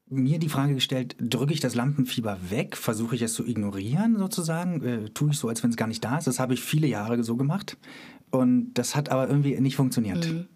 mir 0.08 0.38
die 0.38 0.48
Frage 0.48 0.74
gestellt, 0.74 1.16
drücke 1.20 1.52
ich 1.52 1.60
das 1.60 1.74
Lampenfieber 1.74 2.38
weg, 2.50 2.76
versuche 2.76 3.14
ich 3.14 3.22
es 3.22 3.34
zu 3.34 3.46
ignorieren 3.46 4.18
sozusagen, 4.18 4.82
äh, 4.82 5.08
tue 5.10 5.30
ich 5.30 5.38
so, 5.38 5.48
als 5.48 5.62
wenn 5.62 5.70
es 5.70 5.76
gar 5.76 5.88
nicht 5.88 6.04
da 6.04 6.18
ist. 6.18 6.26
Das 6.26 6.40
habe 6.40 6.54
ich 6.54 6.60
viele 6.60 6.86
Jahre 6.86 7.22
so 7.22 7.36
gemacht 7.36 7.76
und 8.30 8.74
das 8.74 8.96
hat 8.96 9.08
aber 9.08 9.28
irgendwie 9.28 9.58
nicht 9.60 9.76
funktioniert. 9.76 10.26
Mhm. 10.26 10.48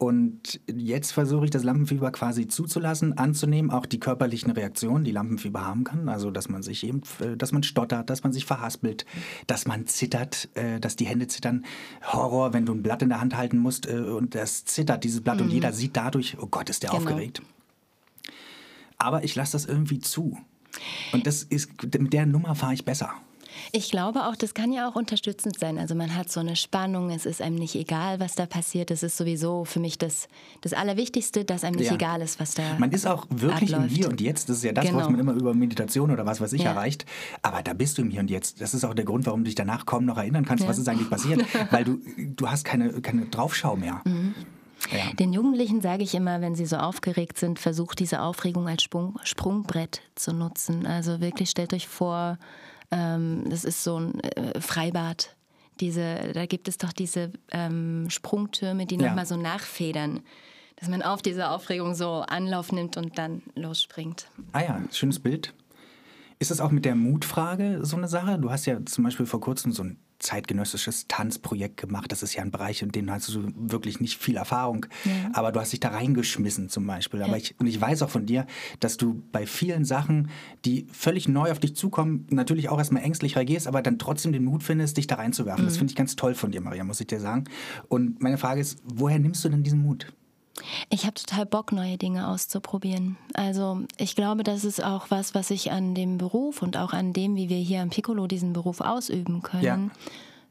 Und 0.00 0.62
jetzt 0.66 1.12
versuche 1.12 1.44
ich 1.44 1.50
das 1.50 1.62
Lampenfieber 1.62 2.10
quasi 2.10 2.48
zuzulassen, 2.48 3.18
anzunehmen, 3.18 3.70
auch 3.70 3.84
die 3.84 4.00
körperlichen 4.00 4.50
Reaktionen, 4.50 5.04
die 5.04 5.10
Lampenfieber 5.10 5.66
haben 5.66 5.84
kann. 5.84 6.08
Also, 6.08 6.30
dass 6.30 6.48
man 6.48 6.62
sich 6.62 6.84
eben, 6.84 7.02
äh, 7.20 7.36
dass 7.36 7.52
man 7.52 7.62
stottert, 7.62 8.08
dass 8.08 8.22
man 8.22 8.32
sich 8.32 8.46
verhaspelt, 8.46 9.04
dass 9.46 9.66
man 9.66 9.86
zittert, 9.86 10.48
äh, 10.54 10.80
dass 10.80 10.96
die 10.96 11.04
Hände 11.04 11.26
zittern. 11.26 11.66
Horror, 12.02 12.54
wenn 12.54 12.64
du 12.64 12.72
ein 12.72 12.82
Blatt 12.82 13.02
in 13.02 13.10
der 13.10 13.20
Hand 13.20 13.36
halten 13.36 13.58
musst 13.58 13.90
äh, 13.90 13.98
und 13.98 14.34
das 14.34 14.64
zittert, 14.64 15.04
dieses 15.04 15.20
Blatt, 15.20 15.36
mhm. 15.36 15.44
und 15.44 15.50
jeder 15.50 15.74
sieht 15.74 15.94
dadurch, 15.94 16.38
oh 16.40 16.46
Gott, 16.46 16.70
ist 16.70 16.82
der 16.82 16.92
genau. 16.92 17.02
aufgeregt. 17.02 17.42
Aber 18.96 19.22
ich 19.22 19.34
lasse 19.34 19.52
das 19.52 19.66
irgendwie 19.66 19.98
zu. 19.98 20.38
Und 21.12 21.26
das 21.26 21.42
ist, 21.42 21.70
mit 21.82 22.14
der 22.14 22.24
Nummer 22.24 22.54
fahre 22.54 22.72
ich 22.72 22.86
besser. 22.86 23.12
Ich 23.72 23.90
glaube 23.90 24.26
auch, 24.26 24.36
das 24.36 24.54
kann 24.54 24.72
ja 24.72 24.88
auch 24.88 24.96
unterstützend 24.96 25.58
sein. 25.58 25.78
Also 25.78 25.94
man 25.94 26.14
hat 26.14 26.30
so 26.30 26.40
eine 26.40 26.56
Spannung, 26.56 27.10
es 27.10 27.26
ist 27.26 27.42
einem 27.42 27.56
nicht 27.56 27.74
egal, 27.74 28.20
was 28.20 28.34
da 28.34 28.46
passiert. 28.46 28.90
Das 28.90 29.02
ist 29.02 29.16
sowieso 29.16 29.64
für 29.64 29.80
mich 29.80 29.98
das, 29.98 30.28
das 30.60 30.72
Allerwichtigste, 30.72 31.44
dass 31.44 31.64
einem 31.64 31.76
nicht 31.76 31.88
ja. 31.88 31.94
egal 31.94 32.22
ist, 32.22 32.40
was 32.40 32.54
da 32.54 32.62
Man 32.78 32.92
ist 32.92 33.06
auch 33.06 33.26
wirklich 33.30 33.74
abläuft. 33.74 33.92
im 33.92 33.96
Hier 33.96 34.08
und 34.08 34.20
Jetzt. 34.20 34.48
Das 34.48 34.58
ist 34.58 34.64
ja 34.64 34.72
das, 34.72 34.86
genau. 34.86 34.98
was 34.98 35.08
man 35.08 35.20
immer 35.20 35.32
über 35.32 35.54
Meditation 35.54 36.10
oder 36.10 36.26
was 36.26 36.40
weiß 36.40 36.52
ich 36.52 36.62
ja. 36.62 36.70
erreicht. 36.70 37.06
Aber 37.42 37.62
da 37.62 37.72
bist 37.72 37.98
du 37.98 38.02
im 38.02 38.10
Hier 38.10 38.20
und 38.20 38.30
Jetzt. 38.30 38.60
Das 38.60 38.74
ist 38.74 38.84
auch 38.84 38.94
der 38.94 39.04
Grund, 39.04 39.26
warum 39.26 39.40
du 39.40 39.44
dich 39.44 39.54
danach 39.54 39.86
kaum 39.86 40.04
noch 40.04 40.18
erinnern 40.18 40.44
kannst, 40.44 40.64
ja. 40.64 40.70
was 40.70 40.78
ist 40.78 40.88
eigentlich 40.88 41.10
passiert. 41.10 41.44
Weil 41.70 41.84
du, 41.84 42.00
du 42.16 42.48
hast 42.48 42.64
keine, 42.64 43.00
keine 43.00 43.26
Draufschau 43.26 43.76
mehr. 43.76 44.02
Mhm. 44.04 44.34
Ja. 44.90 45.12
Den 45.12 45.32
Jugendlichen 45.32 45.80
sage 45.80 46.02
ich 46.02 46.14
immer, 46.14 46.40
wenn 46.40 46.54
sie 46.54 46.66
so 46.66 46.76
aufgeregt 46.76 47.38
sind, 47.38 47.58
versucht 47.58 47.98
diese 47.98 48.22
Aufregung 48.22 48.66
als 48.66 48.82
Sprung, 48.82 49.18
Sprungbrett 49.22 50.00
zu 50.14 50.32
nutzen. 50.32 50.86
Also 50.86 51.20
wirklich 51.20 51.50
stellt 51.50 51.74
euch 51.74 51.86
vor, 51.86 52.38
ähm, 52.90 53.44
das 53.48 53.64
ist 53.64 53.84
so 53.84 53.98
ein 53.98 54.20
äh, 54.20 54.60
Freibad. 54.60 55.36
Diese, 55.80 56.32
da 56.34 56.46
gibt 56.46 56.68
es 56.68 56.76
doch 56.76 56.92
diese 56.92 57.32
ähm, 57.52 58.08
Sprungtürme, 58.10 58.86
die 58.86 58.96
ja. 58.96 59.08
nochmal 59.08 59.26
so 59.26 59.36
nachfedern 59.36 60.22
dass 60.80 60.88
man 60.88 61.02
auf 61.02 61.20
diese 61.20 61.50
Aufregung 61.50 61.94
so 61.94 62.24
Anlauf 62.26 62.72
nimmt 62.72 62.96
und 62.96 63.18
dann 63.18 63.42
losspringt. 63.54 64.28
Ah 64.52 64.62
ja, 64.62 64.82
schönes 64.90 65.20
Bild. 65.20 65.52
Ist 66.38 66.50
das 66.50 66.60
auch 66.60 66.70
mit 66.70 66.86
der 66.86 66.94
Mutfrage 66.94 67.80
so 67.82 67.96
eine 67.96 68.08
Sache? 68.08 68.38
Du 68.38 68.50
hast 68.50 68.64
ja 68.64 68.84
zum 68.86 69.04
Beispiel 69.04 69.26
vor 69.26 69.40
kurzem 69.40 69.72
so 69.72 69.84
ein 69.84 69.98
zeitgenössisches 70.20 71.08
Tanzprojekt 71.08 71.76
gemacht. 71.76 72.12
Das 72.12 72.22
ist 72.22 72.34
ja 72.34 72.42
ein 72.42 72.50
Bereich, 72.50 72.82
in 72.82 72.92
dem 72.92 73.10
hast 73.10 73.28
du 73.28 73.48
wirklich 73.56 74.00
nicht 74.00 74.18
viel 74.18 74.36
Erfahrung. 74.36 74.86
Ja. 75.04 75.30
Aber 75.32 75.50
du 75.50 75.60
hast 75.60 75.72
dich 75.72 75.80
da 75.80 75.88
reingeschmissen 75.88 76.68
zum 76.68 76.86
Beispiel. 76.86 77.22
Aber 77.22 77.32
ja. 77.32 77.38
ich, 77.38 77.58
und 77.58 77.66
ich 77.66 77.80
weiß 77.80 78.02
auch 78.02 78.10
von 78.10 78.26
dir, 78.26 78.46
dass 78.78 78.96
du 78.96 79.22
bei 79.32 79.46
vielen 79.46 79.84
Sachen, 79.84 80.30
die 80.64 80.86
völlig 80.92 81.28
neu 81.28 81.50
auf 81.50 81.58
dich 81.58 81.74
zukommen, 81.74 82.26
natürlich 82.30 82.68
auch 82.68 82.78
erstmal 82.78 83.02
ängstlich 83.02 83.36
reagierst, 83.36 83.66
aber 83.66 83.82
dann 83.82 83.98
trotzdem 83.98 84.32
den 84.32 84.44
Mut 84.44 84.62
findest, 84.62 84.96
dich 84.96 85.06
da 85.06 85.16
reinzuwerfen. 85.16 85.64
Mhm. 85.64 85.68
Das 85.68 85.78
finde 85.78 85.90
ich 85.90 85.96
ganz 85.96 86.16
toll 86.16 86.34
von 86.34 86.52
dir, 86.52 86.60
Maria, 86.60 86.84
muss 86.84 87.00
ich 87.00 87.06
dir 87.06 87.20
sagen. 87.20 87.44
Und 87.88 88.22
meine 88.22 88.38
Frage 88.38 88.60
ist, 88.60 88.78
woher 88.84 89.18
nimmst 89.18 89.44
du 89.44 89.48
denn 89.48 89.62
diesen 89.62 89.82
Mut? 89.82 90.12
Ich 90.88 91.04
habe 91.04 91.14
total 91.14 91.46
Bock, 91.46 91.72
neue 91.72 91.98
Dinge 91.98 92.28
auszuprobieren. 92.28 93.16
Also 93.34 93.82
ich 93.96 94.14
glaube, 94.14 94.42
das 94.42 94.64
ist 94.64 94.82
auch 94.82 95.06
was, 95.10 95.34
was 95.34 95.50
ich 95.50 95.70
an 95.72 95.94
dem 95.94 96.18
Beruf 96.18 96.62
und 96.62 96.76
auch 96.76 96.92
an 96.92 97.12
dem, 97.12 97.36
wie 97.36 97.48
wir 97.48 97.58
hier 97.58 97.82
am 97.82 97.90
Piccolo 97.90 98.26
diesen 98.26 98.52
Beruf 98.52 98.80
ausüben 98.80 99.42
können, 99.42 99.90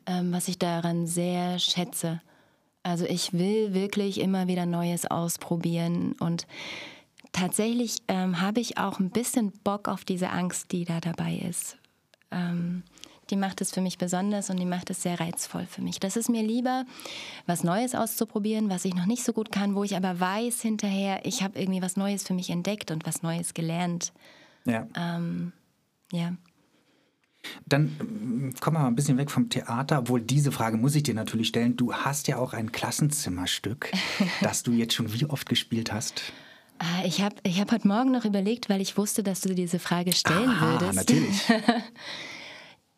ja. 0.08 0.20
ähm, 0.20 0.32
was 0.32 0.48
ich 0.48 0.60
daran 0.60 1.08
sehr 1.08 1.60
schätze. 1.60 2.22
Also 2.84 3.06
ich 3.06 3.34
will 3.34 3.74
wirklich 3.74 4.20
immer 4.20 4.48
wieder 4.48 4.66
Neues 4.66 5.06
ausprobieren 5.06 6.14
und 6.20 6.48
tatsächlich 7.32 8.02
ähm, 8.08 8.42
habe 8.42 8.60
ich 8.60 8.78
auch 8.78 9.00
ein 9.00 9.10
bisschen 9.10 9.52
Bock 9.64 9.88
auf 9.88 10.06
diese 10.06 10.30
Angst, 10.30 10.72
die 10.72 10.86
da 10.86 11.00
dabei 11.00 11.36
ist. 11.36 11.78
Ähm, 12.32 12.84
die 13.30 13.36
macht 13.36 13.62
es 13.62 13.72
für 13.72 13.82
mich 13.82 13.98
besonders 13.98 14.50
und 14.50 14.58
die 14.58 14.66
macht 14.66 14.90
es 14.90 15.04
sehr 15.04 15.20
reizvoll 15.20 15.66
für 15.66 15.82
mich. 15.82 16.00
Das 16.00 16.16
ist 16.16 16.30
mir 16.30 16.44
lieber, 16.44 16.86
was 17.46 17.64
Neues 17.64 17.96
auszuprobieren, 17.96 18.70
was 18.70 18.86
ich 18.86 18.96
noch 18.96 19.06
nicht 19.06 19.24
so 19.24 19.34
gut 19.34 19.52
kann, 19.52 19.76
wo 19.76 19.84
ich 19.84 19.96
aber 19.96 20.20
weiß 20.20 20.62
hinterher, 20.62 21.26
ich 21.26 21.44
habe 21.44 21.60
irgendwie 21.60 21.82
was 21.82 21.98
Neues 21.98 22.24
für 22.24 22.34
mich 22.34 22.50
entdeckt 22.50 22.92
und 22.92 23.06
was 23.06 23.22
Neues 23.22 23.54
gelernt. 23.54 24.14
Ja. 24.66 24.88
Ähm, 24.96 25.54
ja. 26.12 26.34
Dann 27.66 27.96
ähm, 28.00 28.54
kommen 28.60 28.78
wir 28.78 28.82
mal 28.82 28.88
ein 28.88 28.96
bisschen 28.96 29.18
weg 29.18 29.32
vom 29.32 29.50
Theater, 29.50 30.00
obwohl 30.00 30.22
diese 30.22 30.52
Frage 30.52 30.78
muss 30.78 30.96
ich 30.96 31.04
dir 31.04 31.14
natürlich 31.14 31.48
stellen. 31.48 31.78
Du 31.78 31.94
hast 31.94 32.28
ja 32.28 32.38
auch 32.38 32.54
ein 32.54 32.72
Klassenzimmerstück, 32.72 33.92
das 34.42 34.64
du 34.64 34.72
jetzt 34.72 34.94
schon 34.94 35.14
wie 35.14 35.26
oft 35.26 35.48
gespielt 35.48 35.94
hast. 35.94 36.34
Ah, 36.80 37.04
ich 37.06 37.22
habe 37.22 37.36
ich 37.44 37.60
hab 37.60 37.72
heute 37.72 37.88
Morgen 37.88 38.12
noch 38.12 38.24
überlegt, 38.24 38.70
weil 38.70 38.80
ich 38.80 38.98
wusste, 38.98 39.22
dass 39.22 39.42
du 39.42 39.54
diese 39.54 39.80
Frage 39.80 40.14
stellen 40.14 40.50
Aha, 40.50 40.80
würdest. 40.80 40.96
natürlich. 40.96 41.42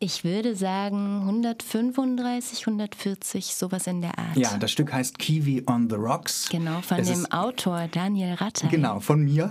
Ich 0.04 0.24
würde 0.24 0.56
sagen 0.56 1.20
135, 1.20 2.66
140, 2.66 3.54
sowas 3.54 3.86
in 3.86 4.00
der 4.00 4.18
Art. 4.18 4.36
Ja, 4.36 4.56
das 4.58 4.72
Stück 4.72 4.92
heißt 4.92 5.16
Kiwi 5.16 5.62
on 5.68 5.88
the 5.88 5.94
Rocks. 5.94 6.48
Genau, 6.48 6.80
von 6.80 6.98
es 6.98 7.06
dem 7.06 7.30
Autor 7.30 7.86
Daniel 7.86 8.34
Ratter. 8.34 8.66
Genau, 8.66 8.98
von 8.98 9.22
mir. 9.22 9.48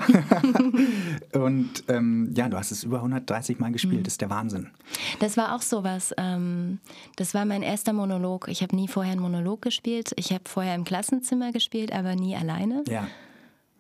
und 1.34 1.86
ähm, 1.88 2.34
ja, 2.36 2.50
du 2.50 2.58
hast 2.58 2.72
es 2.72 2.84
über 2.84 2.98
130 2.98 3.60
Mal 3.60 3.72
gespielt, 3.72 4.00
mhm. 4.00 4.04
das 4.04 4.16
ist 4.16 4.22
der 4.22 4.30
Wahnsinn. 4.30 4.70
Das 5.20 5.38
war 5.38 5.56
auch 5.56 5.62
sowas. 5.62 6.14
Ähm, 6.18 6.80
das 7.16 7.34
war 7.34 7.46
mein 7.46 7.62
erster 7.62 7.94
Monolog. 7.94 8.50
Ich 8.50 8.62
habe 8.62 8.76
nie 8.76 8.90
vorher 8.90 9.14
einen 9.14 9.22
Monolog 9.22 9.62
gespielt. 9.62 10.12
Ich 10.18 10.34
habe 10.34 10.44
vorher 10.50 10.76
im 10.76 10.84
Klassenzimmer 10.84 11.54
gespielt, 11.54 11.94
aber 11.94 12.16
nie 12.16 12.36
alleine. 12.36 12.84
Ja. 12.90 13.08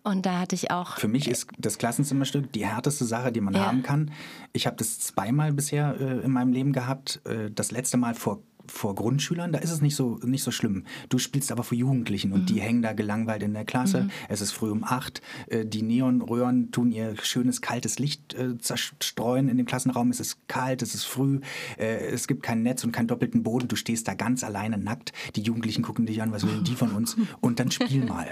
Und 0.03 0.25
da 0.25 0.39
hatte 0.39 0.55
ich 0.55 0.71
auch. 0.71 0.97
Für 0.97 1.07
mich 1.07 1.27
ist 1.27 1.47
das 1.59 1.77
Klassenzimmerstück 1.77 2.51
die 2.53 2.65
härteste 2.65 3.05
Sache, 3.05 3.31
die 3.31 3.41
man 3.41 3.53
ja. 3.53 3.65
haben 3.65 3.83
kann. 3.83 4.11
Ich 4.51 4.65
habe 4.65 4.75
das 4.77 4.99
zweimal 4.99 5.53
bisher 5.53 5.95
äh, 5.99 6.25
in 6.25 6.31
meinem 6.31 6.53
Leben 6.53 6.73
gehabt. 6.73 7.21
Äh, 7.25 7.51
das 7.51 7.71
letzte 7.71 7.97
Mal 7.97 8.15
vor 8.15 8.41
vor 8.67 8.95
Grundschülern, 8.95 9.51
da 9.51 9.59
ist 9.59 9.71
es 9.71 9.81
nicht 9.81 9.95
so, 9.95 10.19
nicht 10.23 10.43
so 10.43 10.51
schlimm. 10.51 10.85
Du 11.09 11.17
spielst 11.17 11.51
aber 11.51 11.63
vor 11.63 11.77
Jugendlichen 11.77 12.31
und 12.33 12.41
mhm. 12.41 12.45
die 12.47 12.61
hängen 12.61 12.81
da 12.81 12.93
gelangweilt 12.93 13.43
in 13.43 13.53
der 13.53 13.65
Klasse. 13.65 14.03
Mhm. 14.03 14.11
Es 14.29 14.41
ist 14.41 14.51
früh 14.51 14.69
um 14.69 14.83
acht. 14.83 15.21
Äh, 15.47 15.65
die 15.65 15.81
Neonröhren 15.81 16.71
tun 16.71 16.91
ihr 16.91 17.15
schönes, 17.21 17.61
kaltes 17.61 17.99
Licht 17.99 18.33
äh, 18.33 18.57
zerstreuen 18.57 19.49
in 19.49 19.57
dem 19.57 19.65
Klassenraum. 19.65 20.09
Es 20.09 20.19
ist 20.19 20.47
kalt, 20.47 20.81
es 20.81 20.95
ist 20.95 21.05
früh. 21.05 21.41
Äh, 21.77 22.07
es 22.07 22.27
gibt 22.27 22.43
kein 22.43 22.63
Netz 22.63 22.83
und 22.83 22.91
keinen 22.91 23.07
doppelten 23.07 23.43
Boden. 23.43 23.67
Du 23.67 23.75
stehst 23.75 24.07
da 24.07 24.13
ganz 24.13 24.43
alleine 24.43 24.77
nackt. 24.77 25.13
Die 25.35 25.41
Jugendlichen 25.41 25.83
gucken 25.83 26.05
dich 26.05 26.21
an, 26.21 26.31
was 26.31 26.45
will 26.45 26.61
die 26.61 26.75
von 26.75 26.91
uns? 26.91 27.15
Und 27.41 27.59
dann 27.59 27.71
spiel 27.71 28.05
mal. 28.05 28.27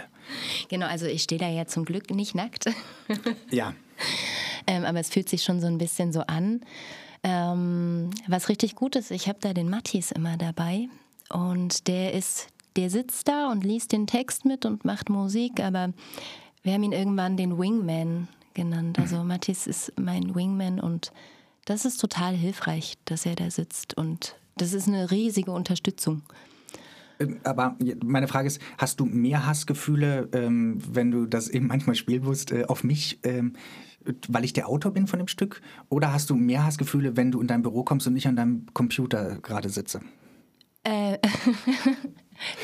Genau, 0.69 0.85
also 0.87 1.05
ich 1.05 1.23
stehe 1.23 1.39
da 1.39 1.49
ja 1.49 1.65
zum 1.65 1.85
Glück 1.85 2.09
nicht 2.11 2.35
nackt. 2.35 2.65
ja. 3.49 3.73
Ähm, 4.67 4.85
aber 4.85 4.99
es 4.99 5.09
fühlt 5.09 5.27
sich 5.27 5.41
schon 5.41 5.59
so 5.59 5.65
ein 5.65 5.79
bisschen 5.79 6.13
so 6.13 6.21
an. 6.21 6.61
Ähm, 7.23 8.12
was 8.27 8.49
richtig 8.49 8.75
gut 8.75 8.95
ist, 8.95 9.12
ich 9.12 9.27
habe 9.27 9.39
da 9.41 9.53
den 9.53 9.69
Matthias 9.69 10.12
immer 10.12 10.38
dabei 10.38 10.88
und 11.29 11.88
der 11.88 12.13
ist, 12.13 12.47
der 12.75 12.89
sitzt 12.89 13.27
da 13.27 13.51
und 13.51 13.63
liest 13.63 13.91
den 13.91 14.08
Text 14.08 14.45
mit 14.45 14.65
und 14.65 14.86
macht 14.86 15.10
Musik, 15.10 15.60
aber 15.60 15.91
wir 16.63 16.73
haben 16.73 16.84
ihn 16.84 16.93
irgendwann 16.93 17.36
den 17.36 17.58
Wingman 17.58 18.27
genannt. 18.53 18.99
Also 18.99 19.23
Matthias 19.23 19.67
ist 19.67 19.93
mein 19.99 20.34
Wingman 20.34 20.79
und 20.79 21.12
das 21.65 21.86
ist 21.86 21.97
total 21.97 22.34
hilfreich, 22.34 22.95
dass 23.05 23.25
er 23.25 23.36
da 23.36 23.51
sitzt 23.51 23.95
und 23.97 24.36
das 24.58 24.73
ist 24.73 24.88
eine 24.88 25.12
riesige 25.12 25.51
Unterstützung. 25.51 26.23
Ähm, 27.19 27.39
Aber 27.43 27.77
meine 28.03 28.27
Frage 28.27 28.47
ist, 28.47 28.62
hast 28.77 28.99
du 28.99 29.05
mehr 29.05 29.45
Hassgefühle, 29.45 30.29
ähm, 30.34 30.79
wenn 30.89 31.12
du 31.12 31.25
das 31.25 31.49
eben 31.49 31.67
manchmal 31.67 31.95
spielen 31.95 32.23
musst, 32.23 32.51
äh, 32.51 32.65
auf 32.65 32.84
mich, 32.84 33.19
ähm, 33.23 33.53
weil 34.27 34.45
ich 34.45 34.53
der 34.53 34.67
Autor 34.69 34.91
bin 34.93 35.07
von 35.07 35.19
dem 35.19 35.27
Stück? 35.27 35.62
Oder 35.89 36.13
hast 36.13 36.29
du 36.29 36.35
mehr 36.35 36.65
Hassgefühle, 36.65 37.15
wenn 37.17 37.31
du 37.31 37.41
in 37.41 37.47
dein 37.47 37.62
Büro 37.62 37.83
kommst 37.83 38.07
und 38.07 38.15
ich 38.15 38.27
an 38.27 38.35
deinem 38.35 38.65
Computer 38.73 39.38
gerade 39.41 39.69
sitze? 39.69 40.01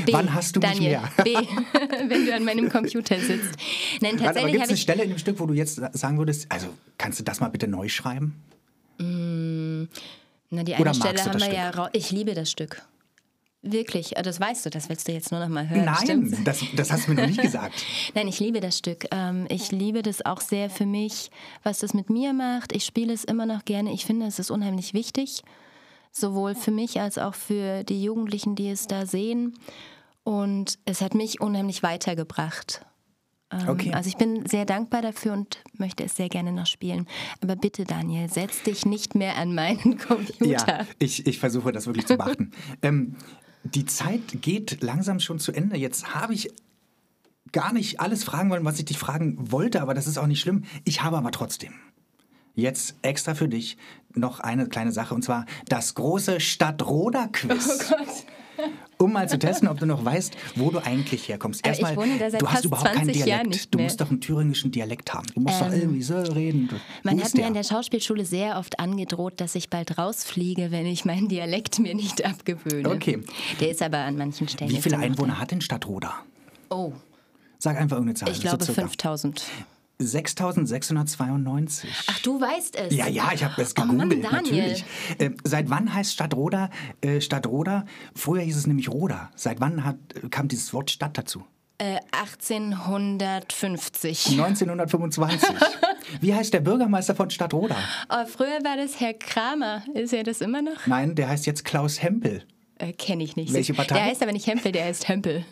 B. 0.05 0.13
Wann 0.13 0.33
hast 0.33 0.55
du 0.55 0.61
mich 0.61 0.69
Daniel, 0.71 0.91
mehr? 0.91 1.09
B. 1.23 1.33
Wenn 2.07 2.25
du 2.25 2.33
an 2.33 2.45
meinem 2.45 2.69
Computer 2.69 3.19
sitzt. 3.19 3.57
Nein, 4.01 4.13
Warte, 4.19 4.39
aber 4.39 4.49
tatsächlich 4.49 4.51
gibt 4.53 4.63
es 4.63 4.69
eine. 4.69 4.77
Stelle 4.77 5.03
in 5.03 5.09
dem 5.09 5.17
Stück, 5.17 5.39
wo 5.39 5.45
du 5.45 5.53
jetzt 5.53 5.81
sagen 5.91 6.17
würdest, 6.17 6.49
also 6.49 6.67
kannst 6.97 7.19
du 7.19 7.23
das 7.25 7.41
mal 7.41 7.49
bitte 7.49 7.67
neu 7.67 7.89
schreiben? 7.89 8.35
Na, 8.97 10.63
die 10.63 10.71
Oder 10.73 10.91
eine 10.91 10.97
magst 10.97 11.01
Stelle 11.01 11.25
haben 11.25 11.39
wir 11.41 11.53
ja. 11.53 11.69
rau- 11.71 11.89
Ich 11.91 12.09
liebe 12.11 12.33
das 12.33 12.49
Stück. 12.49 12.81
Wirklich, 13.65 14.15
äh, 14.15 14.21
das 14.21 14.39
weißt 14.39 14.65
du, 14.65 14.69
das 14.69 14.89
willst 14.89 15.07
du 15.07 15.11
jetzt 15.11 15.31
nur 15.31 15.39
noch 15.39 15.49
mal 15.49 15.67
hören. 15.67 15.85
Nein, 15.85 16.43
das, 16.43 16.63
das 16.75 16.91
hast 16.91 17.07
du 17.07 17.13
mir 17.13 17.21
noch 17.21 17.27
nicht 17.27 17.41
gesagt. 17.41 17.73
Nein, 18.13 18.27
ich 18.27 18.39
liebe 18.39 18.59
das 18.59 18.77
Stück. 18.77 19.05
Ähm, 19.11 19.47
ich 19.49 19.71
liebe 19.71 20.03
das 20.03 20.23
auch 20.23 20.39
sehr 20.39 20.69
für 20.69 20.85
mich, 20.85 21.31
was 21.63 21.79
das 21.79 21.93
mit 21.93 22.09
mir 22.09 22.33
macht. 22.33 22.75
Ich 22.75 22.85
spiele 22.85 23.11
es 23.11 23.23
immer 23.23 23.45
noch 23.45 23.65
gerne. 23.65 23.91
Ich 23.91 24.05
finde, 24.05 24.27
es 24.27 24.37
ist 24.37 24.51
unheimlich 24.51 24.93
wichtig, 24.93 25.41
sowohl 26.11 26.53
für 26.53 26.71
mich 26.71 27.01
als 27.01 27.17
auch 27.17 27.33
für 27.33 27.83
die 27.83 28.03
Jugendlichen, 28.03 28.55
die 28.55 28.69
es 28.69 28.87
da 28.87 29.05
sehen. 29.05 29.57
Und 30.23 30.77
es 30.85 31.01
hat 31.01 31.15
mich 31.15 31.41
unheimlich 31.41 31.81
weitergebracht. 31.83 32.85
Ähm, 33.51 33.69
Okay. 33.69 33.93
Also 33.93 34.09
ich 34.09 34.17
bin 34.17 34.45
sehr 34.45 34.65
dankbar 34.65 35.01
dafür 35.01 35.33
und 35.33 35.63
möchte 35.77 36.03
es 36.03 36.15
sehr 36.15 36.29
gerne 36.29 36.51
noch 36.51 36.65
spielen. 36.65 37.07
Aber 37.41 37.55
bitte, 37.55 37.83
Daniel, 37.83 38.29
setz 38.29 38.63
dich 38.63 38.85
nicht 38.85 39.15
mehr 39.15 39.37
an 39.37 39.53
meinen 39.53 39.97
Computer. 40.07 40.45
Ja, 40.45 40.87
ich, 40.99 41.25
ich 41.27 41.39
versuche 41.39 41.71
das 41.71 41.85
wirklich 41.85 42.05
zu 42.05 42.17
beachten. 42.17 42.51
ähm, 42.81 43.15
die 43.65 43.85
Zeit 43.85 44.41
geht 44.41 44.81
langsam 44.81 45.19
schon 45.19 45.39
zu 45.39 45.51
Ende. 45.51 45.77
Jetzt 45.77 46.13
habe 46.13 46.33
ich 46.33 46.49
gar 47.51 47.73
nicht 47.73 47.99
alles 47.99 48.23
fragen 48.23 48.49
wollen, 48.49 48.65
was 48.65 48.79
ich 48.79 48.85
dich 48.85 48.97
fragen 48.97 49.51
wollte, 49.51 49.81
aber 49.81 49.93
das 49.93 50.07
ist 50.07 50.17
auch 50.17 50.27
nicht 50.27 50.39
schlimm. 50.39 50.63
Ich 50.83 51.03
habe 51.03 51.17
aber 51.17 51.31
trotzdem 51.31 51.73
jetzt 52.53 52.95
extra 53.01 53.35
für 53.35 53.49
dich 53.49 53.77
noch 54.13 54.39
eine 54.39 54.67
kleine 54.67 54.91
Sache 54.91 55.13
und 55.13 55.23
zwar 55.23 55.45
das 55.67 55.95
große 55.95 56.39
Stadtroder-Quiz. 56.39 57.67
Oh 57.67 57.95
Gott. 57.95 58.67
Um 59.05 59.13
mal 59.13 59.29
zu 59.29 59.37
testen, 59.37 59.67
ob 59.67 59.79
du 59.79 59.85
noch 59.85 60.03
weißt, 60.03 60.35
wo 60.55 60.71
du 60.71 60.79
eigentlich 60.79 61.27
herkommst. 61.29 61.65
Erstmal, 61.65 61.95
du 61.95 62.47
hast 62.49 62.65
überhaupt 62.65 62.87
keinen 62.91 63.05
20 63.05 63.25
Jahren 63.25 63.43
Dialekt. 63.51 63.73
du 63.75 63.79
musst 63.79 64.01
doch 64.01 64.09
einen 64.09 64.19
thüringischen 64.19 64.71
Dialekt 64.71 65.13
haben. 65.13 65.27
Du 65.35 65.41
musst 65.41 65.61
doch 65.61 65.71
irgendwie 65.71 66.01
so 66.01 66.17
reden. 66.19 66.67
Du- 66.69 66.75
Man 67.03 67.21
hat 67.21 67.33
mir 67.33 67.41
der? 67.41 67.47
in 67.49 67.53
der 67.53 67.63
Schauspielschule 67.63 68.25
sehr 68.25 68.57
oft 68.57 68.79
angedroht, 68.79 69.39
dass 69.41 69.53
ich 69.55 69.69
bald 69.69 69.97
rausfliege, 69.99 70.71
wenn 70.71 70.85
ich 70.87 71.05
meinen 71.05 71.27
Dialekt 71.27 71.77
mir 71.79 71.93
nicht 71.93 72.25
abgewöhne. 72.25 72.89
Okay. 72.89 73.19
Der 73.59 73.69
ist 73.69 73.81
aber 73.83 73.99
an 73.99 74.17
manchen 74.17 74.47
Stellen. 74.47 74.71
Wie 74.71 74.81
viele 74.81 74.97
Einwohner 74.97 75.39
hat 75.39 75.51
denn 75.51 75.61
Stadtroda? 75.61 76.13
da. 76.69 76.75
Oh, 76.75 76.93
Sag 77.59 77.77
einfach 77.77 77.97
irgendeine 77.97 78.15
Zahl. 78.15 78.29
ich 78.31 78.41
glaube 78.41 78.63
so 78.63 78.73
circa. 78.73 78.81
5000. 78.89 79.43
6692. 79.97 81.89
Ach, 82.07 82.19
du 82.19 82.39
weißt 82.39 82.75
es. 82.75 82.95
Ja, 82.95 83.07
ja, 83.07 83.31
ich 83.33 83.43
habe 83.43 83.61
es 83.61 83.73
Oh 83.77 83.85
Mann, 83.85 84.09
gegoogelt, 84.09 84.31
natürlich. 84.31 84.85
Äh, 85.17 85.31
seit 85.43 85.69
wann 85.69 85.93
heißt 85.93 86.13
Stadtroda 86.13 86.69
äh, 87.01 87.21
Stadtroda? 87.21 87.85
Früher 88.13 88.41
hieß 88.41 88.57
es 88.57 88.67
nämlich 88.67 88.89
Roda. 88.89 89.31
Seit 89.35 89.59
wann 89.61 89.83
hat, 89.83 89.97
kam 90.31 90.47
dieses 90.47 90.73
Wort 90.73 90.91
Stadt 90.91 91.17
dazu? 91.17 91.43
Äh, 91.77 91.99
1850. 92.11 94.39
1925. 94.39 95.49
Wie 96.21 96.33
heißt 96.33 96.53
der 96.53 96.61
Bürgermeister 96.61 97.15
von 97.15 97.29
Stadtroda? 97.29 97.75
Oh, 98.09 98.25
früher 98.25 98.59
war 98.63 98.77
das 98.77 98.99
Herr 99.01 99.13
Kramer. 99.13 99.83
Ist 99.93 100.13
er 100.13 100.23
das 100.23 100.41
immer 100.41 100.61
noch? 100.61 100.87
Nein, 100.87 101.15
der 101.15 101.27
heißt 101.27 101.45
jetzt 101.45 101.65
Klaus 101.65 102.01
Hempel. 102.01 102.45
Äh, 102.77 102.93
Kenne 102.93 103.23
ich 103.23 103.35
nicht. 103.35 103.53
Welche 103.53 103.73
Partei? 103.73 103.95
Der 103.95 104.05
heißt 104.05 104.21
aber 104.21 104.31
nicht 104.31 104.47
Hempel, 104.47 104.71
der 104.71 104.85
heißt 104.85 105.07
Hempel. 105.07 105.45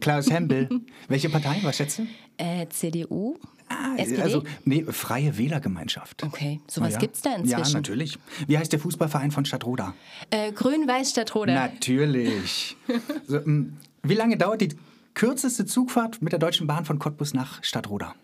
Klaus 0.00 0.30
Hempel. 0.30 0.68
Welche 1.08 1.28
Partei? 1.28 1.58
Was 1.62 1.76
schätzt 1.76 1.98
du? 1.98 2.06
Äh, 2.36 2.68
CDU? 2.68 3.36
Ah, 3.80 3.94
SPD? 3.96 4.22
also, 4.22 4.42
nee, 4.64 4.82
Freie 4.84 5.38
Wählergemeinschaft. 5.38 6.24
Okay, 6.24 6.60
sowas 6.68 6.94
Ja. 6.94 6.98
gibt's 6.98 7.22
da 7.22 7.30
Ja, 7.30 7.36
inzwischen. 7.36 7.74
natürlich. 7.74 8.18
Wie 8.46 8.58
heißt 8.58 8.72
der 8.72 8.80
Fußballverein 8.80 9.30
von 9.30 9.44
Stadtroda? 9.44 9.94
Äh, 10.30 10.52
Grün-Weiß 10.52 11.10
Stadtroda. 11.10 11.54
Natürlich. 11.54 12.76
So, 13.26 13.36
ähm, 13.36 13.76
wie 14.02 14.14
lange 14.14 14.36
dauert 14.36 14.60
die 14.62 14.70
kürzeste 15.14 15.66
Zugfahrt 15.66 16.22
mit 16.22 16.32
der 16.32 16.38
Deutschen 16.38 16.66
Bahn 16.66 16.84
von 16.84 16.98
Cottbus 16.98 17.34
nach 17.34 17.62
Stadtroda? 17.62 18.14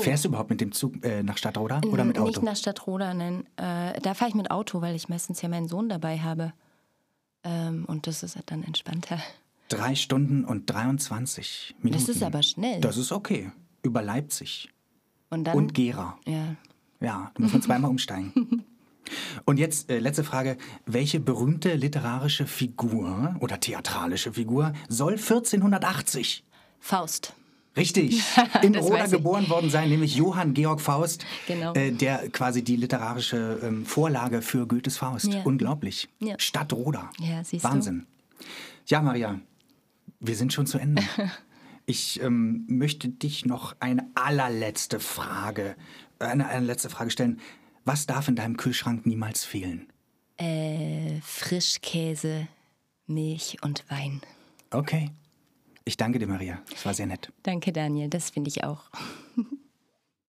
Fährst 0.00 0.24
du 0.24 0.28
überhaupt 0.30 0.50
mit 0.50 0.60
dem 0.60 0.72
Zug 0.72 1.04
äh, 1.04 1.22
nach 1.22 1.38
Stadtroda 1.38 1.80
oder 1.90 2.04
mit 2.04 2.18
Auto? 2.18 2.26
Nicht 2.28 2.42
nach 2.42 2.56
Stadtroda, 2.56 3.14
nein. 3.14 3.46
Äh, 3.56 4.00
da 4.00 4.14
fahre 4.14 4.28
ich 4.30 4.34
mit 4.34 4.50
Auto, 4.50 4.80
weil 4.80 4.96
ich 4.96 5.08
meistens 5.08 5.40
ja 5.42 5.48
meinen 5.48 5.68
Sohn 5.68 5.88
dabei 5.88 6.18
habe. 6.18 6.52
Ähm, 7.44 7.84
und 7.86 8.06
das 8.08 8.22
ist 8.24 8.36
dann 8.46 8.64
entspannter. 8.64 9.20
Drei 9.68 9.94
Stunden 9.94 10.44
und 10.44 10.68
23 10.70 11.76
Minuten. 11.80 12.04
Das 12.04 12.08
ist 12.16 12.22
aber 12.22 12.42
schnell. 12.42 12.80
Das 12.80 12.96
ist 12.96 13.12
okay. 13.12 13.52
Über 13.86 14.02
Leipzig 14.02 14.68
und 15.30 15.44
dann. 15.44 15.56
und 15.56 15.74
Gera. 15.74 16.18
ja. 16.26 16.56
Ja, 16.98 17.30
da 17.34 17.42
muss 17.42 17.52
man 17.52 17.60
zweimal 17.62 17.90
umsteigen. 17.90 18.64
Und 19.44 19.58
jetzt 19.58 19.90
äh, 19.90 19.98
letzte 20.00 20.24
Frage. 20.24 20.56
Welche 20.86 21.20
berühmte 21.20 21.74
literarische 21.74 22.46
Figur 22.46 23.36
oder 23.40 23.60
theatralische 23.60 24.32
Figur 24.32 24.72
soll 24.88 25.12
1480 25.12 26.42
Faust. 26.80 27.34
Richtig. 27.76 28.22
In 28.62 28.74
Roda 28.74 29.06
geboren 29.06 29.48
worden 29.50 29.68
sein, 29.70 29.90
nämlich 29.90 30.16
Johann 30.16 30.54
Georg 30.54 30.80
Faust, 30.80 31.24
Genau. 31.46 31.74
äh, 31.74 31.92
der 31.92 32.30
quasi 32.30 32.64
die 32.64 32.76
literarische 32.76 33.60
ähm, 33.62 33.84
Vorlage 33.84 34.40
für 34.42 34.66
Goethes 34.66 34.96
Faust. 34.96 35.26
Ja. 35.32 35.42
Unglaublich. 35.44 36.08
Ja. 36.18 36.34
Stadt 36.38 36.72
Roda. 36.72 37.10
Ja, 37.20 37.44
siehst 37.44 37.62
du. 37.64 37.68
Wahnsinn. 37.68 38.06
Ja, 38.86 39.02
Maria, 39.02 39.38
wir 40.18 40.34
sind 40.34 40.52
schon 40.54 40.66
zu 40.66 40.78
Ende. 40.78 41.02
Ich 41.86 42.20
ähm, 42.20 42.64
möchte 42.68 43.08
dich 43.08 43.46
noch 43.46 43.76
eine 43.78 44.10
allerletzte 44.14 44.98
Frage, 44.98 45.76
eine, 46.18 46.48
eine 46.48 46.66
letzte 46.66 46.90
Frage 46.90 47.10
stellen. 47.10 47.40
Was 47.84 48.06
darf 48.06 48.26
in 48.26 48.34
deinem 48.34 48.56
Kühlschrank 48.56 49.06
niemals 49.06 49.44
fehlen? 49.44 49.86
Äh, 50.36 51.20
Frischkäse, 51.22 52.48
Milch 53.06 53.58
und 53.62 53.84
Wein. 53.88 54.20
Okay. 54.70 55.10
Ich 55.84 55.96
danke 55.96 56.18
dir, 56.18 56.26
Maria. 56.26 56.60
Es 56.74 56.84
war 56.84 56.92
sehr 56.92 57.06
nett. 57.06 57.32
Danke, 57.44 57.72
Daniel. 57.72 58.08
Das 58.08 58.30
finde 58.30 58.48
ich 58.48 58.64
auch. 58.64 58.90